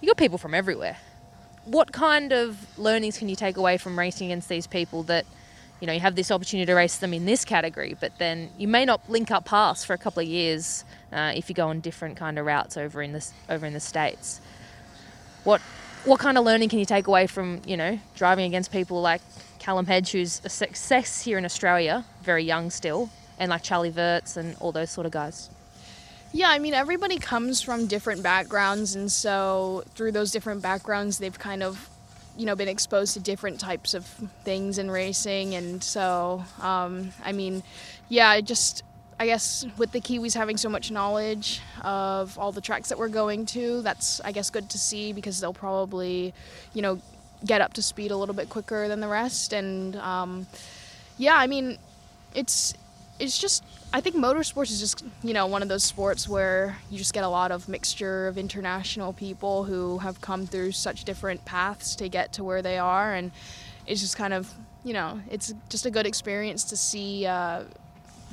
You've 0.00 0.08
got 0.08 0.16
people 0.16 0.36
from 0.38 0.54
everywhere. 0.54 0.96
What 1.64 1.92
kind 1.92 2.32
of 2.32 2.76
learnings 2.76 3.18
can 3.18 3.28
you 3.28 3.36
take 3.36 3.56
away 3.56 3.76
from 3.78 3.96
racing 3.96 4.32
against 4.32 4.48
these 4.48 4.66
people 4.66 5.04
that 5.04 5.26
you 5.80 5.86
know 5.86 5.92
you 5.92 6.00
have 6.00 6.14
this 6.14 6.30
opportunity 6.30 6.66
to 6.66 6.74
race 6.74 6.98
them 6.98 7.12
in 7.14 7.24
this 7.24 7.44
category, 7.44 7.96
but 7.98 8.12
then 8.18 8.50
you 8.58 8.68
may 8.68 8.84
not 8.84 9.08
link 9.08 9.30
up 9.30 9.44
past 9.44 9.86
for 9.86 9.94
a 9.94 9.98
couple 9.98 10.22
of 10.22 10.28
years 10.28 10.84
uh, 11.12 11.32
if 11.34 11.48
you 11.48 11.54
go 11.54 11.68
on 11.68 11.80
different 11.80 12.16
kind 12.16 12.38
of 12.38 12.46
routes 12.46 12.76
over 12.76 13.02
in 13.02 13.12
this 13.12 13.32
over 13.48 13.66
in 13.66 13.72
the 13.72 13.80
states. 13.80 14.40
What 15.44 15.60
what 16.04 16.20
kind 16.20 16.38
of 16.38 16.44
learning 16.44 16.68
can 16.68 16.78
you 16.78 16.84
take 16.84 17.06
away 17.06 17.26
from 17.26 17.62
you 17.66 17.76
know 17.76 17.98
driving 18.14 18.46
against 18.46 18.70
people 18.70 19.00
like 19.00 19.22
Callum 19.58 19.86
Hedge, 19.86 20.12
who's 20.12 20.40
a 20.44 20.48
success 20.48 21.22
here 21.22 21.38
in 21.38 21.44
Australia, 21.44 22.04
very 22.22 22.44
young 22.44 22.70
still, 22.70 23.10
and 23.38 23.50
like 23.50 23.62
Charlie 23.62 23.92
Wurz 23.92 24.36
and 24.36 24.56
all 24.58 24.72
those 24.72 24.90
sort 24.90 25.06
of 25.06 25.12
guys? 25.12 25.50
Yeah, 26.32 26.48
I 26.48 26.58
mean, 26.58 26.74
everybody 26.74 27.18
comes 27.18 27.60
from 27.60 27.86
different 27.86 28.22
backgrounds, 28.22 28.94
and 28.94 29.10
so 29.10 29.82
through 29.94 30.12
those 30.12 30.30
different 30.30 30.62
backgrounds, 30.62 31.18
they've 31.18 31.38
kind 31.38 31.62
of 31.62 31.90
you 32.40 32.46
know 32.46 32.56
been 32.56 32.68
exposed 32.68 33.12
to 33.12 33.20
different 33.20 33.60
types 33.60 33.92
of 33.92 34.06
things 34.44 34.78
in 34.78 34.90
racing 34.90 35.54
and 35.54 35.84
so 35.84 36.42
um, 36.62 37.12
i 37.22 37.32
mean 37.32 37.62
yeah 38.08 38.30
I 38.30 38.40
just 38.40 38.82
i 39.20 39.26
guess 39.26 39.66
with 39.76 39.92
the 39.92 40.00
kiwis 40.00 40.34
having 40.34 40.56
so 40.56 40.70
much 40.70 40.90
knowledge 40.90 41.60
of 41.84 42.38
all 42.38 42.50
the 42.50 42.62
tracks 42.62 42.88
that 42.88 42.98
we're 42.98 43.08
going 43.08 43.44
to 43.46 43.82
that's 43.82 44.22
i 44.22 44.32
guess 44.32 44.48
good 44.48 44.70
to 44.70 44.78
see 44.78 45.12
because 45.12 45.38
they'll 45.38 45.52
probably 45.52 46.32
you 46.72 46.80
know 46.80 46.98
get 47.44 47.60
up 47.60 47.74
to 47.74 47.82
speed 47.82 48.10
a 48.10 48.16
little 48.16 48.34
bit 48.34 48.48
quicker 48.48 48.88
than 48.88 49.00
the 49.00 49.08
rest 49.08 49.52
and 49.52 49.96
um, 49.96 50.46
yeah 51.18 51.36
i 51.36 51.46
mean 51.46 51.76
it's 52.34 52.72
it's 53.18 53.36
just 53.36 53.62
I 53.92 54.00
think 54.00 54.14
motorsports 54.14 54.70
is 54.70 54.78
just 54.80 55.04
you 55.22 55.34
know 55.34 55.46
one 55.46 55.62
of 55.62 55.68
those 55.68 55.84
sports 55.84 56.28
where 56.28 56.76
you 56.90 56.98
just 56.98 57.12
get 57.12 57.24
a 57.24 57.28
lot 57.28 57.50
of 57.50 57.68
mixture 57.68 58.28
of 58.28 58.38
international 58.38 59.12
people 59.12 59.64
who 59.64 59.98
have 59.98 60.20
come 60.20 60.46
through 60.46 60.72
such 60.72 61.04
different 61.04 61.44
paths 61.44 61.96
to 61.96 62.08
get 62.08 62.32
to 62.34 62.44
where 62.44 62.62
they 62.62 62.78
are, 62.78 63.14
and 63.14 63.32
it's 63.86 64.00
just 64.00 64.16
kind 64.16 64.32
of 64.32 64.52
you 64.84 64.92
know, 64.92 65.20
it's 65.30 65.52
just 65.68 65.86
a 65.86 65.90
good 65.90 66.06
experience 66.06 66.64
to 66.64 66.76
see 66.76 67.26
uh, 67.26 67.64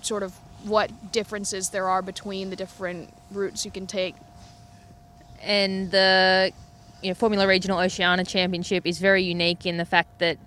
sort 0.01 0.23
of 0.23 0.33
what 0.63 1.11
differences 1.11 1.69
there 1.69 1.87
are 1.87 2.01
between 2.01 2.49
the 2.49 2.55
different 2.55 3.09
routes 3.31 3.65
you 3.65 3.71
can 3.71 3.87
take. 3.87 4.15
And 5.41 5.91
the 5.91 6.51
you 7.01 7.09
know, 7.09 7.15
Formula 7.15 7.47
Regional 7.47 7.79
Oceania 7.79 8.25
Championship 8.25 8.85
is 8.85 8.99
very 8.99 9.23
unique 9.23 9.65
in 9.65 9.77
the 9.77 9.85
fact 9.85 10.19
that 10.19 10.37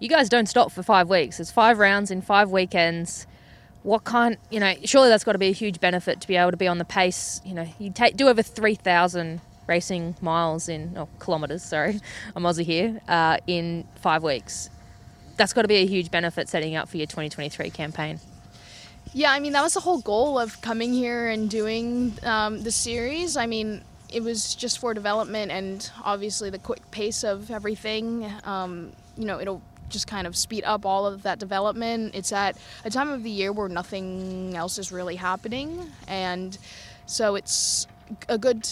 you 0.00 0.08
guys 0.08 0.28
don't 0.28 0.46
stop 0.46 0.72
for 0.72 0.82
five 0.82 1.08
weeks. 1.08 1.38
It's 1.38 1.52
five 1.52 1.78
rounds 1.78 2.10
in 2.10 2.22
five 2.22 2.50
weekends. 2.50 3.26
What 3.82 4.04
kind, 4.04 4.36
you 4.50 4.60
know, 4.60 4.74
surely 4.84 5.08
that's 5.08 5.24
got 5.24 5.32
to 5.32 5.38
be 5.38 5.48
a 5.48 5.52
huge 5.52 5.80
benefit 5.80 6.20
to 6.20 6.28
be 6.28 6.36
able 6.36 6.52
to 6.52 6.56
be 6.56 6.68
on 6.68 6.78
the 6.78 6.84
pace. 6.84 7.40
You 7.44 7.54
know, 7.54 7.66
you 7.78 7.90
take 7.90 8.16
do 8.16 8.28
over 8.28 8.42
3,000 8.42 9.40
racing 9.66 10.16
miles 10.20 10.68
in, 10.68 10.96
or 10.96 11.08
kilometres, 11.20 11.62
sorry, 11.62 12.00
I'm 12.36 12.44
Aussie 12.44 12.64
here, 12.64 13.00
uh, 13.08 13.38
in 13.46 13.86
five 13.96 14.22
weeks. 14.22 14.70
That's 15.36 15.52
got 15.52 15.62
to 15.62 15.68
be 15.68 15.76
a 15.76 15.86
huge 15.86 16.10
benefit 16.10 16.48
setting 16.48 16.76
up 16.76 16.88
for 16.88 16.96
your 16.96 17.06
2023 17.06 17.70
campaign. 17.70 18.20
Yeah, 19.14 19.30
I 19.32 19.40
mean, 19.40 19.52
that 19.52 19.62
was 19.62 19.74
the 19.74 19.80
whole 19.80 20.00
goal 20.00 20.38
of 20.38 20.60
coming 20.60 20.92
here 20.92 21.28
and 21.28 21.50
doing 21.50 22.14
um, 22.22 22.62
the 22.62 22.70
series. 22.70 23.36
I 23.36 23.46
mean, 23.46 23.82
it 24.08 24.22
was 24.22 24.54
just 24.54 24.78
for 24.78 24.94
development 24.94 25.50
and 25.50 25.90
obviously 26.04 26.50
the 26.50 26.58
quick 26.58 26.90
pace 26.90 27.24
of 27.24 27.50
everything. 27.50 28.30
Um, 28.44 28.92
you 29.16 29.24
know, 29.24 29.40
it'll 29.40 29.62
just 29.92 30.06
kind 30.06 30.26
of 30.26 30.36
speed 30.36 30.64
up 30.64 30.84
all 30.84 31.06
of 31.06 31.22
that 31.22 31.38
development. 31.38 32.14
It's 32.14 32.32
at 32.32 32.56
a 32.84 32.90
time 32.90 33.10
of 33.10 33.22
the 33.22 33.30
year 33.30 33.52
where 33.52 33.68
nothing 33.68 34.56
else 34.56 34.78
is 34.78 34.90
really 34.90 35.16
happening, 35.16 35.92
and 36.08 36.58
so 37.06 37.36
it's 37.36 37.86
a 38.28 38.38
good 38.38 38.68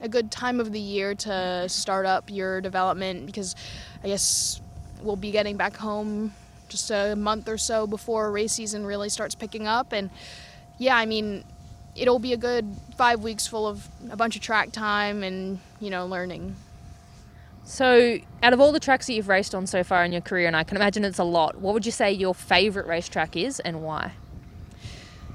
a 0.00 0.08
good 0.08 0.30
time 0.30 0.60
of 0.60 0.72
the 0.72 0.80
year 0.80 1.14
to 1.14 1.68
start 1.68 2.04
up 2.06 2.30
your 2.30 2.60
development 2.60 3.26
because 3.26 3.54
I 4.02 4.08
guess 4.08 4.60
we'll 5.02 5.16
be 5.16 5.30
getting 5.30 5.56
back 5.56 5.76
home 5.76 6.34
just 6.68 6.90
a 6.90 7.14
month 7.14 7.48
or 7.48 7.56
so 7.56 7.86
before 7.86 8.30
race 8.30 8.52
season 8.52 8.84
really 8.84 9.08
starts 9.08 9.34
picking 9.34 9.66
up 9.66 9.92
and 9.92 10.10
yeah, 10.78 10.96
I 10.96 11.06
mean 11.06 11.44
it'll 11.96 12.18
be 12.18 12.32
a 12.32 12.36
good 12.36 12.66
5 12.96 13.22
weeks 13.22 13.46
full 13.46 13.66
of 13.66 13.86
a 14.10 14.16
bunch 14.16 14.36
of 14.36 14.42
track 14.42 14.72
time 14.72 15.22
and, 15.22 15.60
you 15.80 15.90
know, 15.90 16.06
learning. 16.06 16.56
So, 17.66 18.18
out 18.42 18.52
of 18.52 18.60
all 18.60 18.72
the 18.72 18.80
tracks 18.80 19.06
that 19.06 19.14
you've 19.14 19.28
raced 19.28 19.54
on 19.54 19.66
so 19.66 19.82
far 19.82 20.04
in 20.04 20.12
your 20.12 20.20
career, 20.20 20.46
and 20.46 20.54
I 20.54 20.64
can 20.64 20.76
imagine 20.76 21.02
it's 21.02 21.18
a 21.18 21.24
lot, 21.24 21.56
what 21.56 21.72
would 21.72 21.86
you 21.86 21.92
say 21.92 22.12
your 22.12 22.34
favourite 22.34 22.86
racetrack 22.86 23.36
is 23.36 23.58
and 23.60 23.82
why? 23.82 24.12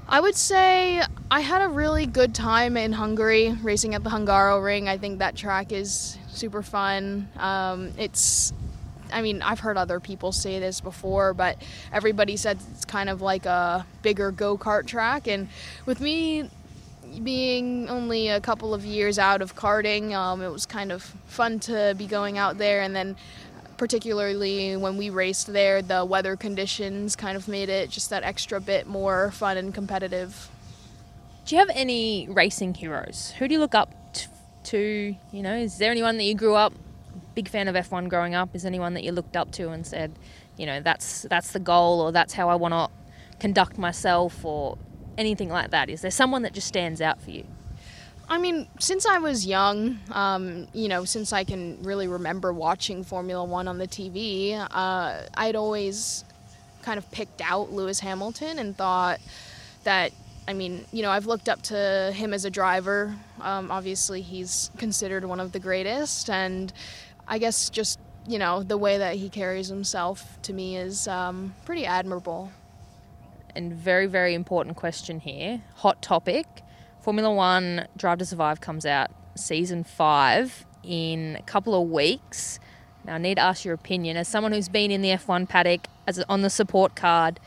I 0.08 0.20
would 0.20 0.36
say 0.36 1.02
I 1.30 1.40
had 1.40 1.62
a 1.62 1.68
really 1.68 2.06
good 2.06 2.34
time 2.34 2.76
in 2.76 2.92
Hungary 2.92 3.56
racing 3.62 3.94
at 3.94 4.04
the 4.04 4.10
Hungaroring. 4.10 4.88
I 4.88 4.96
think 4.96 5.18
that 5.18 5.36
track 5.36 5.72
is 5.72 6.18
super 6.28 6.62
fun. 6.62 7.28
Um, 7.36 7.92
it's, 7.96 8.52
I 9.12 9.22
mean, 9.22 9.42
I've 9.42 9.60
heard 9.60 9.76
other 9.76 10.00
people 10.00 10.32
say 10.32 10.58
this 10.58 10.80
before, 10.80 11.34
but 11.34 11.62
everybody 11.92 12.36
said 12.36 12.58
it's 12.72 12.84
kind 12.84 13.08
of 13.08 13.22
like 13.22 13.46
a 13.46 13.86
bigger 14.02 14.32
go 14.32 14.56
kart 14.58 14.86
track. 14.86 15.28
And 15.28 15.48
with 15.86 16.00
me 16.00 16.50
being 17.22 17.88
only 17.88 18.28
a 18.28 18.40
couple 18.40 18.74
of 18.74 18.84
years 18.84 19.18
out 19.18 19.42
of 19.42 19.56
karting, 19.56 20.12
um, 20.12 20.42
it 20.42 20.48
was 20.48 20.66
kind 20.66 20.92
of 20.92 21.02
fun 21.26 21.60
to 21.60 21.94
be 21.96 22.06
going 22.06 22.38
out 22.38 22.58
there. 22.58 22.82
And 22.82 22.94
then, 22.94 23.16
particularly 23.76 24.76
when 24.76 24.96
we 24.96 25.10
raced 25.10 25.52
there, 25.52 25.82
the 25.82 26.04
weather 26.04 26.36
conditions 26.36 27.16
kind 27.16 27.36
of 27.36 27.48
made 27.48 27.68
it 27.68 27.90
just 27.90 28.10
that 28.10 28.22
extra 28.22 28.60
bit 28.60 28.86
more 28.86 29.30
fun 29.32 29.56
and 29.56 29.74
competitive. 29.74 30.50
Do 31.46 31.54
you 31.54 31.58
have 31.60 31.70
any 31.74 32.28
racing 32.28 32.74
heroes? 32.74 33.34
Who 33.38 33.48
do 33.48 33.54
you 33.54 33.60
look 33.60 33.74
up 33.74 33.94
to? 34.64 35.16
You 35.32 35.42
know, 35.42 35.56
is 35.56 35.78
there 35.78 35.90
anyone 35.90 36.16
that 36.18 36.24
you 36.24 36.34
grew 36.34 36.54
up 36.54 36.74
big 37.34 37.48
fan 37.48 37.68
of 37.68 37.74
F1 37.74 38.08
growing 38.08 38.34
up? 38.34 38.54
Is 38.54 38.64
anyone 38.64 38.94
that 38.94 39.04
you 39.04 39.12
looked 39.12 39.36
up 39.36 39.50
to 39.52 39.70
and 39.70 39.86
said, 39.86 40.12
you 40.56 40.66
know, 40.66 40.80
that's 40.80 41.22
that's 41.22 41.52
the 41.52 41.58
goal 41.58 42.00
or 42.00 42.12
that's 42.12 42.34
how 42.34 42.48
I 42.48 42.54
want 42.54 42.74
to 42.74 42.88
conduct 43.38 43.78
myself 43.78 44.44
or 44.44 44.76
anything 45.20 45.50
like 45.50 45.70
that? 45.70 45.90
Is 45.90 46.00
there 46.00 46.10
someone 46.10 46.42
that 46.42 46.54
just 46.54 46.66
stands 46.66 47.00
out 47.00 47.20
for 47.20 47.30
you? 47.30 47.44
I 48.28 48.38
mean, 48.38 48.68
since 48.78 49.06
I 49.06 49.18
was 49.18 49.44
young, 49.44 49.98
um, 50.12 50.68
you 50.72 50.88
know, 50.88 51.04
since 51.04 51.32
I 51.32 51.44
can 51.44 51.82
really 51.82 52.08
remember 52.08 52.52
watching 52.52 53.04
Formula 53.04 53.44
One 53.44 53.68
on 53.68 53.78
the 53.78 53.88
TV, 53.88 54.54
uh, 54.70 55.22
I'd 55.34 55.56
always 55.56 56.24
kind 56.82 56.96
of 56.96 57.10
picked 57.10 57.42
out 57.42 57.72
Lewis 57.72 58.00
Hamilton 58.00 58.58
and 58.58 58.76
thought 58.76 59.20
that, 59.82 60.12
I 60.46 60.54
mean, 60.54 60.84
you 60.92 61.02
know, 61.02 61.10
I've 61.10 61.26
looked 61.26 61.48
up 61.48 61.60
to 61.62 62.12
him 62.14 62.32
as 62.32 62.44
a 62.44 62.50
driver. 62.50 63.14
Um, 63.40 63.70
obviously, 63.70 64.22
he's 64.22 64.70
considered 64.78 65.24
one 65.24 65.40
of 65.40 65.50
the 65.50 65.60
greatest, 65.60 66.30
and 66.30 66.72
I 67.26 67.38
guess 67.38 67.68
just, 67.68 67.98
you 68.28 68.38
know, 68.38 68.62
the 68.62 68.78
way 68.78 68.98
that 68.98 69.16
he 69.16 69.28
carries 69.28 69.66
himself 69.66 70.40
to 70.42 70.52
me 70.52 70.76
is 70.76 71.08
um, 71.08 71.52
pretty 71.64 71.84
admirable 71.84 72.52
and 73.54 73.72
very, 73.72 74.06
very 74.06 74.34
important 74.34 74.76
question 74.76 75.20
here. 75.20 75.62
Hot 75.76 76.00
topic. 76.02 76.46
Formula 77.00 77.32
One 77.32 77.86
Drive 77.96 78.18
to 78.18 78.26
Survive 78.26 78.60
comes 78.60 78.84
out 78.84 79.10
season 79.34 79.84
five 79.84 80.64
in 80.82 81.36
a 81.38 81.42
couple 81.42 81.80
of 81.80 81.88
weeks. 81.88 82.58
Now, 83.04 83.14
I 83.14 83.18
need 83.18 83.36
to 83.36 83.42
ask 83.42 83.64
your 83.64 83.74
opinion. 83.74 84.16
As 84.16 84.28
someone 84.28 84.52
who's 84.52 84.68
been 84.68 84.90
in 84.90 85.02
the 85.02 85.10
F1 85.10 85.48
paddock 85.48 85.86
as 86.06 86.18
on 86.28 86.42
the 86.42 86.50
support 86.50 86.94
card, 86.94 87.40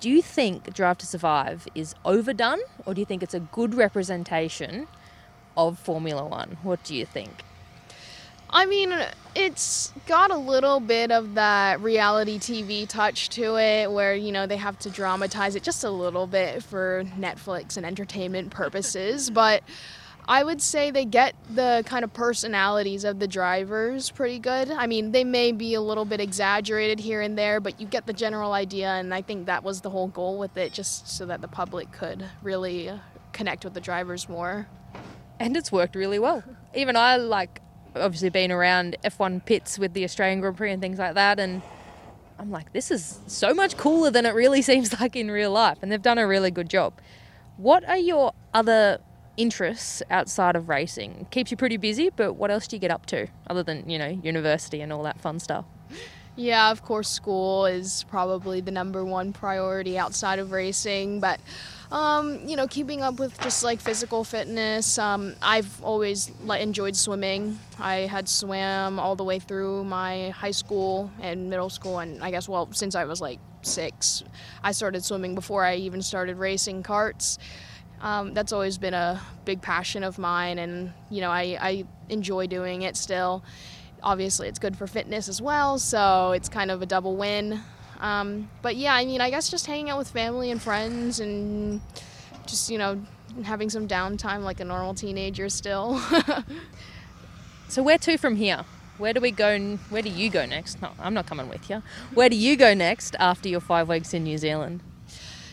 do 0.00 0.10
you 0.10 0.20
think 0.22 0.72
Drive 0.74 0.98
to 0.98 1.06
Survive 1.06 1.66
is 1.74 1.94
overdone, 2.04 2.60
or 2.84 2.94
do 2.94 3.00
you 3.00 3.06
think 3.06 3.22
it's 3.22 3.34
a 3.34 3.40
good 3.40 3.74
representation 3.74 4.88
of 5.56 5.78
Formula 5.78 6.26
One? 6.26 6.58
What 6.62 6.84
do 6.84 6.94
you 6.94 7.06
think? 7.06 7.45
I 8.50 8.66
mean, 8.66 8.94
it's 9.34 9.92
got 10.06 10.30
a 10.30 10.36
little 10.36 10.80
bit 10.80 11.10
of 11.10 11.34
that 11.34 11.80
reality 11.80 12.38
TV 12.38 12.88
touch 12.88 13.28
to 13.30 13.56
it 13.56 13.90
where, 13.90 14.14
you 14.14 14.32
know, 14.32 14.46
they 14.46 14.56
have 14.56 14.78
to 14.80 14.90
dramatize 14.90 15.56
it 15.56 15.62
just 15.62 15.84
a 15.84 15.90
little 15.90 16.26
bit 16.26 16.62
for 16.62 17.04
Netflix 17.18 17.76
and 17.76 17.84
entertainment 17.84 18.50
purposes. 18.50 19.30
But 19.36 19.62
I 20.28 20.42
would 20.42 20.62
say 20.62 20.90
they 20.90 21.04
get 21.04 21.34
the 21.48 21.84
kind 21.86 22.02
of 22.02 22.12
personalities 22.12 23.04
of 23.04 23.20
the 23.20 23.28
drivers 23.28 24.10
pretty 24.10 24.38
good. 24.38 24.70
I 24.70 24.86
mean, 24.86 25.12
they 25.12 25.22
may 25.22 25.52
be 25.52 25.74
a 25.74 25.80
little 25.80 26.04
bit 26.04 26.20
exaggerated 26.20 26.98
here 26.98 27.20
and 27.20 27.38
there, 27.38 27.60
but 27.60 27.80
you 27.80 27.86
get 27.86 28.06
the 28.06 28.12
general 28.12 28.52
idea. 28.52 28.88
And 28.88 29.14
I 29.14 29.22
think 29.22 29.46
that 29.46 29.62
was 29.62 29.82
the 29.82 29.90
whole 29.90 30.08
goal 30.08 30.38
with 30.38 30.56
it, 30.56 30.72
just 30.72 31.08
so 31.08 31.26
that 31.26 31.42
the 31.42 31.48
public 31.48 31.92
could 31.92 32.24
really 32.42 32.90
connect 33.32 33.62
with 33.64 33.74
the 33.74 33.80
drivers 33.80 34.28
more. 34.28 34.66
And 35.38 35.56
it's 35.56 35.70
worked 35.70 35.94
really 35.94 36.18
well. 36.18 36.42
Even 36.74 36.96
I 36.96 37.18
like 37.18 37.60
obviously 37.96 38.30
been 38.30 38.52
around 38.52 38.96
F1 39.04 39.44
pits 39.44 39.78
with 39.78 39.92
the 39.92 40.04
Australian 40.04 40.40
Grand 40.40 40.56
Prix 40.56 40.72
and 40.72 40.82
things 40.82 40.98
like 40.98 41.14
that, 41.14 41.38
and 41.38 41.62
I'm 42.38 42.50
like, 42.50 42.72
this 42.72 42.90
is 42.90 43.20
so 43.26 43.54
much 43.54 43.76
cooler 43.76 44.10
than 44.10 44.26
it 44.26 44.34
really 44.34 44.62
seems 44.70 44.98
like 45.00 45.16
in 45.16 45.30
real 45.30 45.52
life, 45.52 45.78
and 45.82 45.90
they've 45.90 46.02
done 46.02 46.18
a 46.18 46.26
really 46.26 46.50
good 46.50 46.68
job. 46.68 46.94
What 47.56 47.88
are 47.88 47.96
your 47.96 48.32
other 48.52 48.98
interests 49.36 50.02
outside 50.10 50.56
of 50.56 50.68
racing? 50.68 51.26
Keeps 51.30 51.50
you 51.50 51.56
pretty 51.56 51.76
busy, 51.76 52.10
but 52.10 52.34
what 52.34 52.50
else 52.50 52.66
do 52.66 52.76
you 52.76 52.80
get 52.80 52.90
up 52.90 53.06
to 53.06 53.28
other 53.48 53.62
than, 53.62 53.88
you 53.88 53.98
know, 53.98 54.08
university 54.08 54.80
and 54.80 54.92
all 54.92 55.02
that 55.04 55.20
fun 55.20 55.38
stuff? 55.38 55.64
Yeah, 56.36 56.70
of 56.70 56.82
course, 56.82 57.08
school 57.08 57.64
is 57.64 58.04
probably 58.10 58.60
the 58.60 58.70
number 58.70 59.04
one 59.04 59.32
priority 59.32 59.98
outside 59.98 60.38
of 60.38 60.52
racing, 60.52 61.20
but 61.20 61.40
um, 61.92 62.40
you 62.46 62.56
know, 62.56 62.66
keeping 62.66 63.02
up 63.02 63.18
with 63.18 63.38
just 63.40 63.62
like 63.62 63.80
physical 63.80 64.24
fitness. 64.24 64.98
Um, 64.98 65.34
I've 65.40 65.82
always 65.82 66.30
enjoyed 66.48 66.96
swimming. 66.96 67.58
I 67.78 68.00
had 68.00 68.28
swam 68.28 68.98
all 68.98 69.16
the 69.16 69.24
way 69.24 69.38
through 69.38 69.84
my 69.84 70.30
high 70.30 70.50
school 70.50 71.10
and 71.20 71.48
middle 71.48 71.70
school, 71.70 71.98
and 71.98 72.22
I 72.22 72.30
guess, 72.30 72.48
well, 72.48 72.68
since 72.72 72.94
I 72.94 73.04
was 73.04 73.20
like 73.20 73.38
six, 73.62 74.24
I 74.62 74.72
started 74.72 75.04
swimming 75.04 75.34
before 75.34 75.64
I 75.64 75.76
even 75.76 76.02
started 76.02 76.36
racing 76.38 76.82
karts. 76.82 77.38
Um, 78.00 78.34
that's 78.34 78.52
always 78.52 78.78
been 78.78 78.94
a 78.94 79.20
big 79.44 79.62
passion 79.62 80.02
of 80.04 80.18
mine, 80.18 80.58
and 80.58 80.92
you 81.10 81.20
know, 81.20 81.30
I, 81.30 81.58
I 81.60 81.84
enjoy 82.08 82.46
doing 82.46 82.82
it 82.82 82.96
still. 82.96 83.42
Obviously, 84.02 84.48
it's 84.48 84.58
good 84.58 84.76
for 84.76 84.86
fitness 84.86 85.28
as 85.28 85.40
well, 85.40 85.78
so 85.78 86.32
it's 86.32 86.48
kind 86.48 86.70
of 86.70 86.82
a 86.82 86.86
double 86.86 87.16
win. 87.16 87.60
Um, 88.00 88.50
but 88.62 88.76
yeah, 88.76 88.94
I 88.94 89.04
mean, 89.04 89.20
I 89.20 89.30
guess 89.30 89.48
just 89.48 89.66
hanging 89.66 89.90
out 89.90 89.98
with 89.98 90.10
family 90.10 90.50
and 90.50 90.60
friends 90.60 91.20
and 91.20 91.80
just, 92.46 92.70
you 92.70 92.78
know, 92.78 93.00
having 93.44 93.70
some 93.70 93.86
downtime 93.88 94.42
like 94.42 94.60
a 94.60 94.64
normal 94.64 94.94
teenager 94.94 95.48
still. 95.48 96.00
so, 97.68 97.82
where 97.82 97.98
to 97.98 98.16
from 98.16 98.36
here? 98.36 98.64
Where 98.98 99.12
do 99.12 99.20
we 99.20 99.30
go? 99.30 99.76
Where 99.90 100.02
do 100.02 100.08
you 100.08 100.30
go 100.30 100.46
next? 100.46 100.80
No, 100.80 100.90
I'm 100.98 101.14
not 101.14 101.26
coming 101.26 101.48
with 101.48 101.68
you. 101.68 101.82
Where 102.14 102.28
do 102.28 102.36
you 102.36 102.56
go 102.56 102.72
next 102.72 103.14
after 103.18 103.48
your 103.48 103.60
five 103.60 103.88
weeks 103.88 104.14
in 104.14 104.24
New 104.24 104.38
Zealand? 104.38 104.80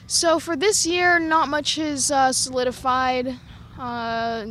So, 0.08 0.40
for 0.40 0.56
this 0.56 0.86
year, 0.86 1.20
not 1.20 1.50
much 1.50 1.78
is 1.78 2.12
uh, 2.12 2.32
solidified. 2.32 3.36
Uh, 3.78 4.46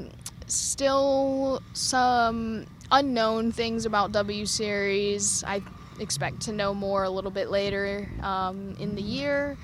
still 0.47 1.63
some 1.73 2.67
unknown 2.91 3.53
things 3.53 3.87
about 3.87 4.13
W 4.13 4.45
Series. 4.45 5.43
I 5.45 5.63
expect 5.99 6.41
to 6.43 6.53
know 6.53 6.75
more 6.75 7.05
a 7.05 7.11
little 7.11 7.31
bit 7.31 7.51
later 7.51 8.09
um, 8.23 8.77
in 8.79 8.95
the 8.95 9.03
year. 9.03 9.57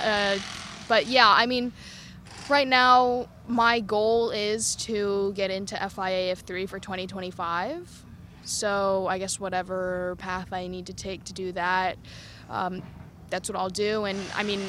Uh, 0.00 0.38
but 0.88 1.06
yeah, 1.06 1.28
I 1.28 1.46
mean, 1.46 1.72
right 2.48 2.66
now 2.66 3.28
my 3.48 3.80
goal 3.80 4.30
is 4.30 4.76
to 4.76 5.32
get 5.34 5.50
into 5.50 5.76
FIA 5.76 6.34
F3 6.34 6.68
for 6.68 6.78
2025. 6.78 8.04
So 8.44 9.06
I 9.08 9.18
guess 9.18 9.40
whatever 9.40 10.14
path 10.18 10.52
I 10.52 10.68
need 10.68 10.86
to 10.86 10.92
take 10.92 11.24
to 11.24 11.32
do 11.32 11.52
that, 11.52 11.98
um, 12.48 12.82
that's 13.28 13.48
what 13.48 13.58
I'll 13.58 13.68
do. 13.68 14.04
And 14.04 14.20
I 14.36 14.44
mean, 14.44 14.60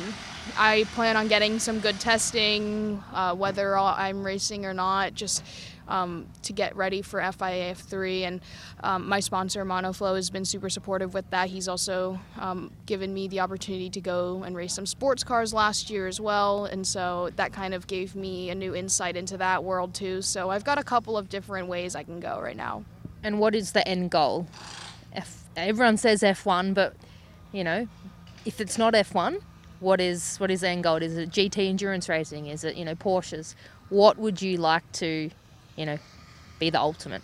I 0.57 0.85
plan 0.95 1.15
on 1.15 1.27
getting 1.27 1.59
some 1.59 1.79
good 1.79 1.99
testing, 1.99 3.03
uh, 3.13 3.35
whether 3.35 3.77
I'm 3.77 4.23
racing 4.23 4.65
or 4.65 4.73
not, 4.73 5.13
just 5.13 5.43
um, 5.87 6.27
to 6.43 6.53
get 6.53 6.75
ready 6.75 7.01
for 7.01 7.19
FIA 7.19 7.73
F3. 7.75 8.21
And 8.21 8.41
um, 8.83 9.07
my 9.07 9.19
sponsor, 9.19 9.65
Monoflo, 9.65 10.15
has 10.15 10.29
been 10.29 10.45
super 10.45 10.69
supportive 10.69 11.13
with 11.13 11.29
that. 11.29 11.49
He's 11.49 11.67
also 11.67 12.19
um, 12.39 12.71
given 12.85 13.13
me 13.13 13.27
the 13.27 13.39
opportunity 13.39 13.89
to 13.89 14.01
go 14.01 14.43
and 14.43 14.55
race 14.55 14.73
some 14.73 14.85
sports 14.85 15.23
cars 15.23 15.53
last 15.53 15.89
year 15.89 16.07
as 16.07 16.19
well. 16.19 16.65
And 16.65 16.85
so 16.85 17.29
that 17.35 17.53
kind 17.53 17.73
of 17.73 17.87
gave 17.87 18.15
me 18.15 18.49
a 18.49 18.55
new 18.55 18.75
insight 18.75 19.15
into 19.15 19.37
that 19.37 19.63
world 19.63 19.93
too. 19.93 20.21
So 20.21 20.49
I've 20.49 20.63
got 20.63 20.77
a 20.77 20.83
couple 20.83 21.17
of 21.17 21.29
different 21.29 21.67
ways 21.67 21.95
I 21.95 22.03
can 22.03 22.19
go 22.19 22.39
right 22.41 22.57
now. 22.57 22.83
And 23.23 23.39
what 23.39 23.55
is 23.55 23.71
the 23.71 23.87
end 23.87 24.11
goal? 24.11 24.47
F- 25.13 25.43
everyone 25.55 25.97
says 25.97 26.21
F1, 26.21 26.73
but 26.73 26.95
you 27.51 27.63
know, 27.63 27.87
if 28.45 28.61
it's 28.61 28.77
not 28.77 28.93
F1, 28.93 29.41
what 29.79 30.01
is 30.01 30.37
what 30.37 30.49
is 30.49 30.61
the 30.61 30.69
end 30.69 30.83
goal? 30.83 30.97
Is 30.97 31.17
it 31.17 31.29
GT 31.29 31.69
endurance 31.69 32.09
racing? 32.09 32.47
Is 32.47 32.63
it 32.63 32.75
you 32.75 32.85
know 32.85 32.95
Porsches? 32.95 33.55
What 33.89 34.17
would 34.17 34.41
you 34.41 34.57
like 34.57 34.89
to 34.93 35.29
you 35.77 35.85
know, 35.85 35.97
be 36.59 36.69
the 36.69 36.79
ultimate? 36.79 37.21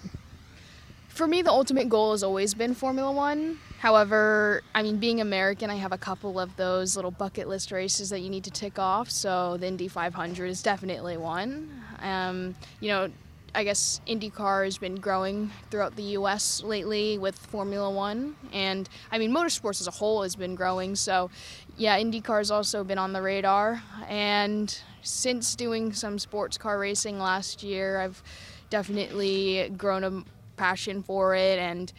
For 1.10 1.28
me, 1.28 1.42
the 1.42 1.52
ultimate 1.52 1.90
goal 1.90 2.12
has 2.12 2.24
always 2.24 2.54
been 2.54 2.74
Formula 2.74 3.12
One. 3.12 3.60
However, 3.80 4.64
I 4.74 4.82
mean, 4.82 4.98
being 4.98 5.20
American, 5.20 5.70
I 5.70 5.76
have 5.76 5.92
a 5.92 5.98
couple 5.98 6.40
of 6.40 6.56
those 6.56 6.96
little 6.96 7.12
bucket 7.12 7.50
list 7.50 7.72
races 7.72 8.10
that 8.12 8.22
you 8.22 8.30
need 8.30 8.46
to 8.46 8.52
tick 8.52 8.80
off. 8.80 9.12
So 9.12 9.58
the 9.58 9.68
Indy 9.68 9.90
500 9.90 10.46
is 10.46 10.64
definitely 10.64 11.18
one. 11.18 11.70
Um, 12.02 12.56
you 12.80 12.88
know, 12.88 13.12
I 13.56 13.64
guess 13.64 14.02
IndyCar 14.08 14.66
has 14.66 14.80
been 14.80 14.96
growing 14.96 15.52
throughout 15.70 15.96
the 15.96 16.04
U.S. 16.18 16.64
lately 16.64 17.20
with 17.20 17.38
Formula 17.38 17.90
One, 17.90 18.36
and 18.52 18.90
I 19.12 19.20
mean, 19.20 19.32
motorsports 19.32 19.80
as 19.80 19.88
a 19.88 19.92
whole 19.92 20.24
has 20.24 20.36
been 20.36 20.56
growing. 20.56 20.96
So, 20.96 21.30
yeah, 21.78 22.00
IndyCar 22.00 22.40
has 22.40 22.50
also 22.50 22.84
been 22.84 22.98
on 22.98 23.14
the 23.14 23.22
radar. 23.22 23.84
And 24.08 24.76
since 25.04 25.56
doing 25.56 25.94
some 25.94 26.18
sports 26.18 26.58
car 26.58 26.80
racing 26.80 27.20
last 27.20 27.62
year, 27.62 28.00
I've 28.00 28.24
definitely 28.72 29.72
grown 29.78 30.04
a 30.04 30.24
passion 30.58 31.04
for 31.04 31.36
it, 31.36 31.60
and 31.60 31.94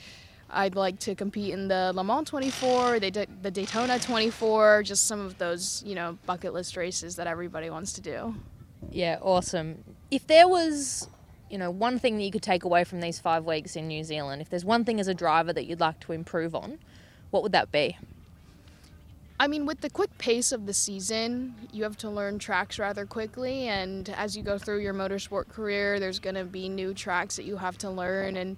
I'd 0.51 0.75
like 0.75 0.99
to 1.01 1.15
compete 1.15 1.53
in 1.53 1.69
the 1.69 1.93
Le 1.95 2.03
Mans 2.03 2.29
24, 2.29 2.99
the, 2.99 3.29
the 3.43 3.51
Daytona 3.53 4.01
24, 4.01 4.83
just 4.83 5.07
some 5.07 5.21
of 5.21 5.39
those, 5.39 5.85
you 5.87 5.95
know, 5.95 6.19
bucket 6.27 6.53
list 6.53 6.77
races 6.77 7.15
that 7.15 7.29
everybody 7.29 7.71
wants 7.71 7.93
to 7.93 8.01
do. 8.01 8.35
Yeah, 8.91 9.19
awesome. 9.23 9.83
If 10.11 10.27
there 10.27 10.47
was 10.47 11.09
you 11.51 11.59
know, 11.59 11.71
one 11.71 11.99
thing 11.99 12.17
that 12.17 12.25
you 12.25 12.31
could 12.31 12.43
take 12.43 12.65
away 12.65 12.85
from 12.85 13.01
these 13.01 13.19
five 13.19 13.45
weeks 13.45 13.77
in 13.77 13.89
New 13.89 14.05
Zealand, 14.05 14.43
if 14.43 14.51
there's 14.51 14.65
one 14.65 14.85
thing 14.85 15.01
as 15.01 15.09
a 15.09 15.15
driver 15.15 15.53
that 15.53 15.67
you'd 15.67 15.81
like 15.81 16.01
to 16.01 16.13
improve 16.13 16.55
on, 16.55 16.79
what 17.31 17.43
would 17.43 17.53
that 17.53 17.71
be? 17.71 17.97
I 19.39 19.49
mean, 19.49 19.67
with 19.67 19.81
the 19.81 19.91
quick 19.91 20.17
pace 20.17 20.53
of 20.53 20.67
the 20.67 20.73
season, 20.73 21.55
you 21.73 21.83
have 21.83 21.97
to 21.99 22.11
learn 22.11 22.39
tracks 22.39 22.79
rather 22.79 23.05
quickly. 23.05 23.67
And 23.67 24.09
as 24.11 24.37
you 24.37 24.43
go 24.43 24.59
through 24.59 24.79
your 24.79 24.95
motorsport 24.95 25.49
career, 25.49 25.99
there's 25.99 26.21
going 26.21 26.37
to 26.37 26.45
be 26.45 26.69
new 26.69 26.95
tracks 26.95 27.37
that 27.37 27.45
you 27.45 27.57
have 27.57 27.77
to 27.79 27.91
learn. 27.91 28.37
And 28.37 28.57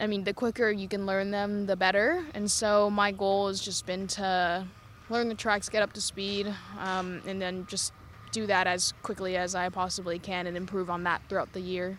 I 0.00 0.08
mean, 0.08 0.24
the 0.24 0.34
quicker 0.34 0.70
you 0.70 0.88
can 0.88 1.06
learn 1.06 1.30
them, 1.30 1.66
the 1.66 1.76
better. 1.76 2.24
And 2.34 2.50
so 2.50 2.90
my 2.90 3.12
goal 3.12 3.46
has 3.46 3.60
just 3.60 3.86
been 3.86 4.08
to 4.08 4.66
learn 5.08 5.28
the 5.28 5.34
tracks, 5.36 5.68
get 5.68 5.82
up 5.82 5.92
to 5.92 6.00
speed, 6.00 6.52
um, 6.80 7.22
and 7.26 7.40
then 7.40 7.66
just 7.68 7.92
do 8.32 8.46
that 8.46 8.66
as 8.66 8.92
quickly 9.02 9.36
as 9.36 9.54
I 9.54 9.68
possibly 9.68 10.18
can 10.18 10.46
and 10.46 10.56
improve 10.56 10.90
on 10.90 11.04
that 11.04 11.22
throughout 11.28 11.52
the 11.52 11.60
year. 11.60 11.98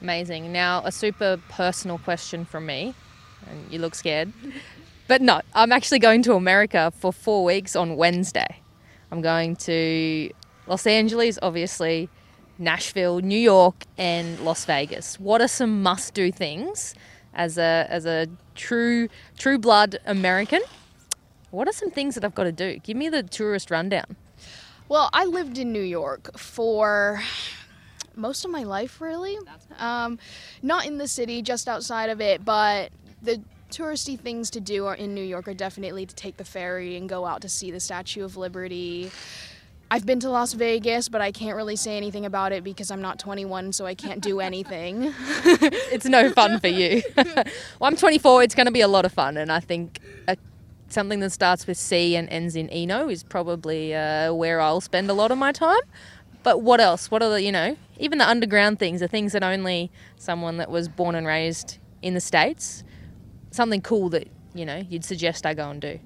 Amazing. 0.00 0.52
Now, 0.52 0.82
a 0.84 0.92
super 0.92 1.40
personal 1.48 1.98
question 1.98 2.44
from 2.44 2.66
me, 2.66 2.94
and 3.48 3.72
you 3.72 3.78
look 3.78 3.94
scared. 3.94 4.32
But 5.08 5.22
no, 5.22 5.40
I'm 5.54 5.70
actually 5.70 6.00
going 6.00 6.22
to 6.22 6.34
America 6.34 6.92
for 6.96 7.12
four 7.12 7.44
weeks 7.44 7.76
on 7.76 7.96
Wednesday. 7.96 8.60
I'm 9.12 9.20
going 9.20 9.54
to 9.56 10.30
Los 10.66 10.84
Angeles, 10.84 11.38
obviously, 11.42 12.08
Nashville, 12.58 13.20
New 13.20 13.38
York, 13.38 13.84
and 13.96 14.40
Las 14.40 14.64
Vegas. 14.64 15.20
What 15.20 15.40
are 15.40 15.48
some 15.48 15.80
must-do 15.82 16.32
things 16.32 16.94
as 17.34 17.56
a 17.56 17.86
as 17.88 18.04
a 18.04 18.26
true 18.56 19.08
true 19.38 19.58
blood 19.58 19.98
American? 20.06 20.60
What 21.52 21.68
are 21.68 21.72
some 21.72 21.90
things 21.90 22.16
that 22.16 22.24
I've 22.24 22.34
got 22.34 22.44
to 22.44 22.52
do? 22.52 22.78
Give 22.78 22.96
me 22.96 23.08
the 23.08 23.22
tourist 23.22 23.70
rundown. 23.70 24.16
Well, 24.88 25.10
I 25.12 25.24
lived 25.24 25.58
in 25.58 25.72
New 25.72 25.82
York 25.82 26.38
for 26.38 27.20
most 28.14 28.44
of 28.44 28.50
my 28.50 28.62
life, 28.62 29.00
really. 29.00 29.36
Um, 29.78 30.18
not 30.62 30.86
in 30.86 30.98
the 30.98 31.08
city, 31.08 31.42
just 31.42 31.68
outside 31.68 32.08
of 32.08 32.20
it, 32.20 32.44
but 32.44 32.90
the 33.22 33.40
touristy 33.70 34.18
things 34.18 34.50
to 34.50 34.60
do 34.60 34.86
are 34.86 34.94
in 34.94 35.14
New 35.14 35.24
York 35.24 35.48
are 35.48 35.54
definitely 35.54 36.06
to 36.06 36.14
take 36.14 36.36
the 36.36 36.44
ferry 36.44 36.96
and 36.96 37.08
go 37.08 37.26
out 37.26 37.42
to 37.42 37.48
see 37.48 37.70
the 37.70 37.80
Statue 37.80 38.24
of 38.24 38.36
Liberty. 38.36 39.10
I've 39.90 40.06
been 40.06 40.18
to 40.20 40.30
Las 40.30 40.52
Vegas, 40.52 41.08
but 41.08 41.20
I 41.20 41.30
can't 41.30 41.56
really 41.56 41.76
say 41.76 41.96
anything 41.96 42.24
about 42.24 42.52
it 42.52 42.64
because 42.64 42.90
I'm 42.90 43.02
not 43.02 43.18
21, 43.18 43.72
so 43.72 43.86
I 43.86 43.94
can't 43.94 44.20
do 44.20 44.40
anything. 44.40 45.12
it's 45.44 46.06
no 46.06 46.30
fun 46.30 46.58
for 46.58 46.68
you. 46.68 47.02
well, 47.16 47.44
I'm 47.82 47.96
24. 47.96 48.42
It's 48.42 48.54
going 48.54 48.66
to 48.66 48.72
be 48.72 48.80
a 48.80 48.88
lot 48.88 49.04
of 49.04 49.12
fun, 49.12 49.36
and 49.36 49.52
I 49.52 49.60
think 49.60 50.00
a 50.26 50.36
something 50.88 51.20
that 51.20 51.30
starts 51.30 51.66
with 51.66 51.76
C 51.76 52.16
and 52.16 52.28
ends 52.28 52.56
in 52.56 52.68
Eno 52.70 53.08
is 53.08 53.22
probably 53.22 53.94
uh, 53.94 54.32
where 54.32 54.60
I'll 54.60 54.80
spend 54.80 55.10
a 55.10 55.14
lot 55.14 55.30
of 55.30 55.38
my 55.38 55.52
time. 55.52 55.80
But 56.42 56.62
what 56.62 56.80
else? 56.80 57.10
What 57.10 57.22
are 57.22 57.30
the, 57.30 57.42
you 57.42 57.50
know, 57.50 57.76
even 57.98 58.18
the 58.18 58.28
underground 58.28 58.78
things, 58.78 59.00
the 59.00 59.08
things 59.08 59.32
that 59.32 59.42
only 59.42 59.90
someone 60.16 60.58
that 60.58 60.70
was 60.70 60.88
born 60.88 61.14
and 61.14 61.26
raised 61.26 61.78
in 62.02 62.14
the 62.14 62.20
States, 62.20 62.84
something 63.50 63.80
cool 63.80 64.08
that, 64.10 64.28
you 64.54 64.64
know, 64.64 64.84
you'd 64.88 65.04
suggest 65.04 65.44
I 65.44 65.54
go 65.54 65.70
and 65.70 65.80
do? 65.80 65.98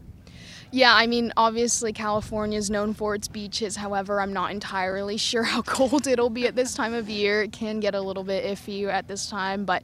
Yeah, 0.73 0.95
I 0.95 1.09
mean, 1.09 1.33
obviously 1.37 1.93
California 1.93 2.57
is 2.57 2.71
known 2.71 2.95
for 2.95 3.17
its 3.17 3.27
beaches. 3.27 3.77
However, 3.77 4.21
I'm 4.21 4.33
not 4.33 4.53
entirely 4.53 5.17
sure 5.19 5.43
how 5.43 5.63
cold 5.63 6.07
it'll 6.07 6.31
be 6.31 6.47
at 6.47 6.57
this 6.57 6.75
time 6.75 6.95
of 6.95 7.09
year. 7.09 7.43
It 7.43 7.53
can 7.53 7.81
get 7.81 7.95
a 7.95 8.01
little 8.01 8.25
bit 8.25 8.45
iffy 8.45 8.87
at 8.87 9.09
this 9.09 9.29
time, 9.29 9.65
but 9.65 9.83